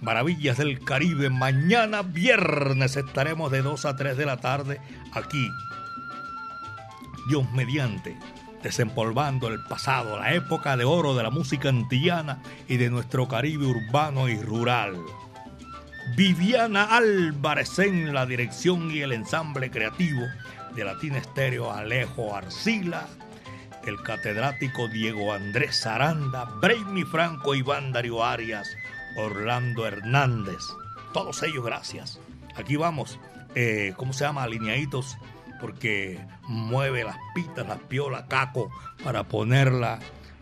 Maravillas 0.00 0.58
del 0.58 0.84
Caribe, 0.84 1.30
mañana 1.30 2.02
viernes 2.02 2.96
estaremos 2.96 3.50
de 3.50 3.62
2 3.62 3.86
a 3.86 3.96
3 3.96 4.16
de 4.16 4.24
la 4.24 4.36
tarde 4.36 4.80
aquí 5.12 5.50
Dios 7.28 7.50
mediante, 7.52 8.16
desempolvando 8.62 9.48
el 9.48 9.62
pasado, 9.64 10.18
la 10.18 10.34
época 10.34 10.76
de 10.76 10.84
oro 10.84 11.14
de 11.14 11.22
la 11.22 11.30
música 11.30 11.68
antillana 11.68 12.42
y 12.66 12.78
de 12.78 12.90
nuestro 12.90 13.28
Caribe 13.28 13.66
urbano 13.66 14.28
y 14.28 14.40
rural. 14.40 14.96
Viviana 16.16 16.96
Álvarez 16.96 17.78
en 17.78 18.14
la 18.14 18.24
dirección 18.24 18.90
y 18.90 19.00
el 19.00 19.12
ensamble 19.12 19.70
creativo 19.70 20.22
de 20.74 20.84
Latina 20.84 21.18
Estéreo 21.18 21.70
Alejo 21.70 22.34
Arcila, 22.34 23.06
el 23.86 24.02
catedrático 24.02 24.88
Diego 24.88 25.32
Andrés 25.32 25.86
Aranda, 25.86 26.46
Brainy 26.60 27.04
Franco, 27.04 27.54
Iván 27.54 27.92
Dario 27.92 28.24
Arias, 28.24 28.68
Orlando 29.16 29.86
Hernández. 29.86 30.62
Todos 31.12 31.42
ellos 31.42 31.64
gracias. 31.64 32.20
Aquí 32.56 32.76
vamos, 32.76 33.18
eh, 33.54 33.92
¿cómo 33.96 34.12
se 34.12 34.24
llama? 34.24 34.44
Alineaditos 34.44 35.18
porque 35.60 36.20
mueve 36.46 37.04
las 37.04 37.16
pitas, 37.34 37.66
las 37.66 37.78
piolas, 37.80 38.24
caco, 38.28 38.70
para 39.02 39.24
ponerla 39.24 39.98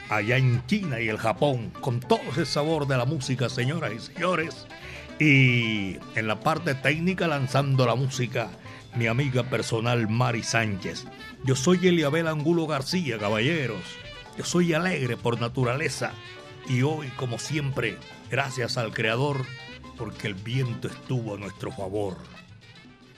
allá 0.09 0.37
en 0.37 0.65
China 0.67 1.01
y 1.01 1.09
el 1.09 1.19
Japón, 1.19 1.71
con 1.81 2.01
todo 2.01 2.21
ese 2.33 2.47
sabor 2.47 2.87
de 2.87 2.97
la 2.97 3.05
música, 3.05 3.49
señoras 3.49 3.93
y 3.95 3.99
señores. 3.99 4.67
Y 5.19 5.97
en 6.15 6.27
la 6.27 6.41
parte 6.41 6.75
técnica 6.75 7.27
lanzando 7.27 7.87
la 7.87 7.95
música, 7.95 8.51
mi 8.95 9.07
amiga 9.07 9.45
personal 9.45 10.09
Mari 10.09 10.43
Sánchez. 10.43 11.07
Yo 11.45 11.57
soy 11.57 11.87
Eliabel 11.87 12.29
Angulo 12.29 12.67
García, 12.67 13.19
caballeros. 13.19 13.83
Yo 14.37 14.45
soy 14.45 14.75
alegre 14.75 15.17
por 15.17 15.41
naturaleza. 15.41 16.13
Y 16.69 16.83
hoy, 16.83 17.09
como 17.17 17.39
siempre, 17.39 17.97
gracias 18.31 18.77
al 18.77 18.93
Creador, 18.93 19.45
porque 19.97 20.27
el 20.27 20.35
viento 20.35 20.89
estuvo 20.89 21.35
a 21.35 21.39
nuestro 21.39 21.71
favor. 21.73 22.17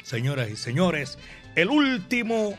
Señoras 0.03 0.51
y 0.51 0.57
señores, 0.57 1.19
el 1.61 1.71
último 1.71 2.57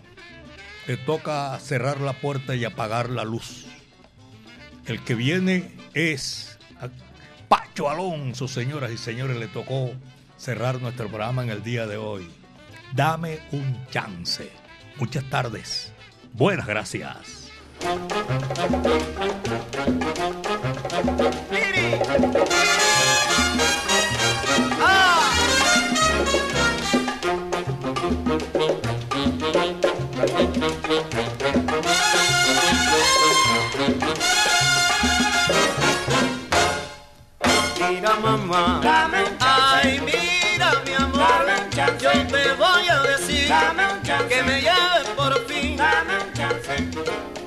le 0.86 0.97
toca 0.97 1.58
cerrar 1.60 2.02
la 2.02 2.14
puerta 2.14 2.54
y 2.56 2.66
apagar 2.66 3.10
la 3.10 3.24
luz. 3.24 3.66
El 4.86 5.02
que 5.04 5.16
viene 5.16 5.72
es 5.93 6.58
Pacho 7.47 7.89
Alonso, 7.89 8.50
señoras 8.50 8.91
y 8.91 8.97
señores, 8.97 9.38
le 9.38 9.47
tocó 9.47 9.91
cerrar 10.38 10.82
nuestro 10.82 11.08
programa 11.08 11.43
en 11.43 11.50
el 11.50 11.64
día 11.64 11.88
de 11.88 11.95
hoy. 11.95 12.28
Dame 12.93 13.39
un 13.52 13.88
chance. 13.89 14.52
Muchas 14.97 15.24
tardes. 15.30 15.93
Buenas 16.34 16.68
gracias. 16.68 17.50
Mamá, 38.38 38.82
ay 39.40 40.00
mira 40.02 40.72
mi 40.86 40.94
amor, 40.94 41.46
yo 42.00 42.12
te 42.28 42.54
voy 42.54 42.88
a 42.88 43.02
decir 43.02 43.52
que 44.28 44.44
me 44.44 44.62
lleves 44.62 45.08
por 45.16 45.48
fin. 45.48 45.80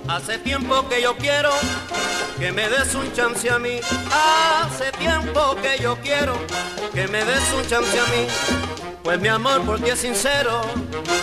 Hace 0.08 0.38
tiempo 0.38 0.88
que 0.88 1.02
yo 1.02 1.16
quiero 1.16 1.50
que 2.38 2.52
me 2.52 2.68
des 2.68 2.94
un 2.94 3.12
chance 3.12 3.48
a 3.50 3.58
mí. 3.58 3.80
Hace 4.10 4.90
tiempo 4.92 5.56
que 5.62 5.82
yo 5.82 5.96
quiero 6.02 6.34
que 6.92 7.06
me 7.08 7.24
des 7.24 7.52
un 7.52 7.66
chance 7.66 7.98
a 7.98 8.06
mí. 8.06 8.91
Pues 9.02 9.20
mi 9.20 9.28
amor 9.28 9.62
por 9.62 9.80
ti 9.80 9.90
es 9.90 9.98
sincero 9.98 10.60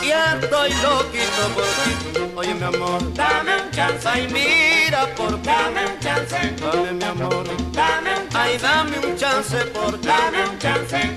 y 0.04 0.10
estoy 0.10 0.74
loquito 0.84 1.48
por 1.56 1.64
ti. 1.64 2.32
Oye 2.36 2.54
mi 2.54 2.64
amor, 2.64 3.14
dame 3.14 3.62
un 3.62 3.72
chance. 3.72 4.08
Ay 4.08 4.28
mira 4.28 5.08
por 5.16 5.42
ti. 5.42 5.48
Dame 5.50 5.86
un 5.86 6.00
chance. 6.00 6.56
Dame 6.60 6.92
mi 6.92 7.04
amor. 7.04 7.46
Dame 7.72 8.12
un 8.20 8.30
chance. 8.30 8.38
Ay 8.38 8.58
dame 8.58 9.00
un 9.00 9.16
chance 9.18 9.58
por 9.68 9.98
ti. 9.98 10.08
Dame 10.08 10.50
un 10.50 10.60
chance. 10.60 11.16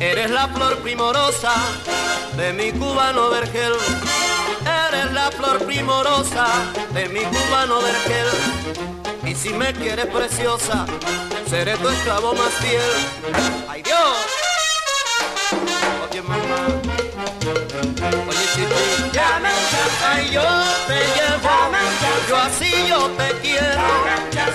Eres 0.00 0.30
la 0.32 0.48
flor 0.48 0.78
primorosa 0.78 1.52
de 2.36 2.52
mi 2.52 2.72
cubano 2.72 3.30
vergel. 3.30 3.74
Eres 4.88 5.12
la 5.12 5.30
flor 5.30 5.64
primorosa 5.64 6.46
de 6.92 7.08
mi 7.08 7.20
cubano 7.20 7.80
vergel. 7.80 8.26
Y 9.24 9.36
si 9.36 9.50
me 9.50 9.72
quieres 9.72 10.06
preciosa, 10.06 10.84
seré 11.48 11.76
tu 11.76 11.88
esclavo 11.88 12.34
más 12.34 12.52
fiel. 12.54 12.80
¡Ay 13.68 13.82
Dios! 13.82 14.31
Oye 16.12 16.20
mamá, 16.20 16.66
oye 18.28 18.68
ay 20.10 20.30
yo 20.30 20.42
te 20.86 20.98
llevo, 21.16 21.54
yo 22.28 22.36
así 22.36 22.70
yo 22.86 23.08
te 23.12 23.32
quiero, 23.40 23.80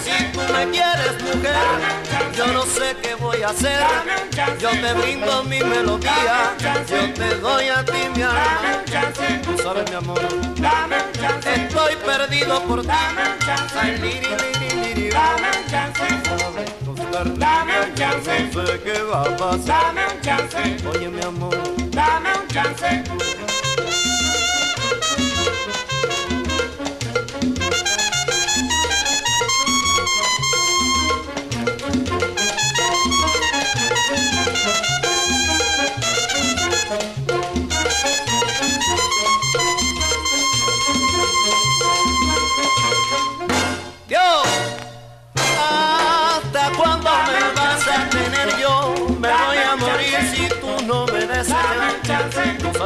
si 0.04 0.26
tú 0.34 0.40
me 0.54 0.70
quieres 0.70 1.20
mujer, 1.24 1.58
yo 2.38 2.46
no 2.54 2.62
sé 2.62 2.96
qué 3.02 3.16
voy 3.16 3.42
a 3.42 3.48
hacer, 3.48 3.80
yo 4.60 4.70
te 4.70 4.94
brindo 4.94 5.44
mi 5.46 5.60
melodía, 5.62 6.56
yo 6.88 7.14
te 7.14 7.36
doy 7.40 7.70
a 7.70 7.84
ti 7.84 8.08
mi 8.16 8.22
alma, 8.22 8.84
tú 9.44 9.58
sabes 9.58 9.90
mi 9.90 9.96
amor, 9.96 10.22
estoy 11.56 11.96
perdido 12.06 12.62
por 12.68 12.84
ti, 12.84 12.90
ay 13.82 13.98
liri 13.98 14.28
liri 14.60 15.10
liri, 15.10 15.10
dame 17.24 17.32
un 17.32 17.40
chance, 17.40 17.40
dame 17.40 17.72
un 17.84 17.96
chance, 17.96 18.56
no 18.56 18.66
sé 18.66 18.80
qué 18.84 19.02
va 19.04 19.22
a 19.22 19.38
pasar, 19.38 19.96
dame 19.96 20.02
un 20.14 20.22
chance, 20.22 20.88
oye 20.88 21.10
mi 21.10 21.22
amor, 21.22 21.58
dame 21.92 22.30
un 22.30 22.48
chance. 22.48 23.67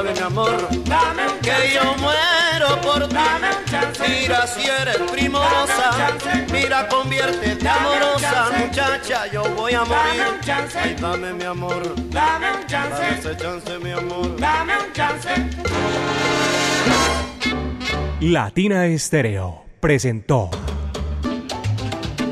Chance. 0.04 0.12
Sabes, 0.12 0.20
mi 0.20 0.26
amor, 0.26 0.68
que 1.42 1.74
yo 1.74 1.96
muero 1.98 2.82
por 2.82 3.08
ti. 3.08 3.16
Mira 4.08 4.48
si 4.48 4.68
eres 4.68 4.98
primorosa, 5.12 6.18
mira 6.52 6.88
conviértete 6.88 7.68
amorosa, 7.68 8.50
muchacha, 8.58 9.28
yo 9.32 9.44
voy 9.56 9.74
a 9.74 9.84
morir. 9.86 10.24
Ay, 10.76 10.96
dame 11.00 11.34
mi 11.34 11.44
amor, 11.44 11.84
dame 12.10 12.48
un 12.52 12.66
chance, 12.68 13.02
dame 13.02 13.20
ese 13.20 13.38
chance, 13.38 13.80
mi 13.80 13.92
amor, 13.92 14.36
dame 14.38 14.74
un 14.78 14.94
chance. 14.94 15.30
Latina 18.22 18.86
Estéreo 18.86 19.64
presentó 19.80 20.50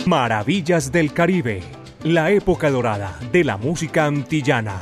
Maravillas 0.06 0.92
del 0.92 1.14
Caribe, 1.14 1.64
la 2.04 2.32
época 2.32 2.70
dorada 2.70 3.18
de 3.32 3.44
la 3.44 3.58
música 3.58 4.06
antillana, 4.06 4.82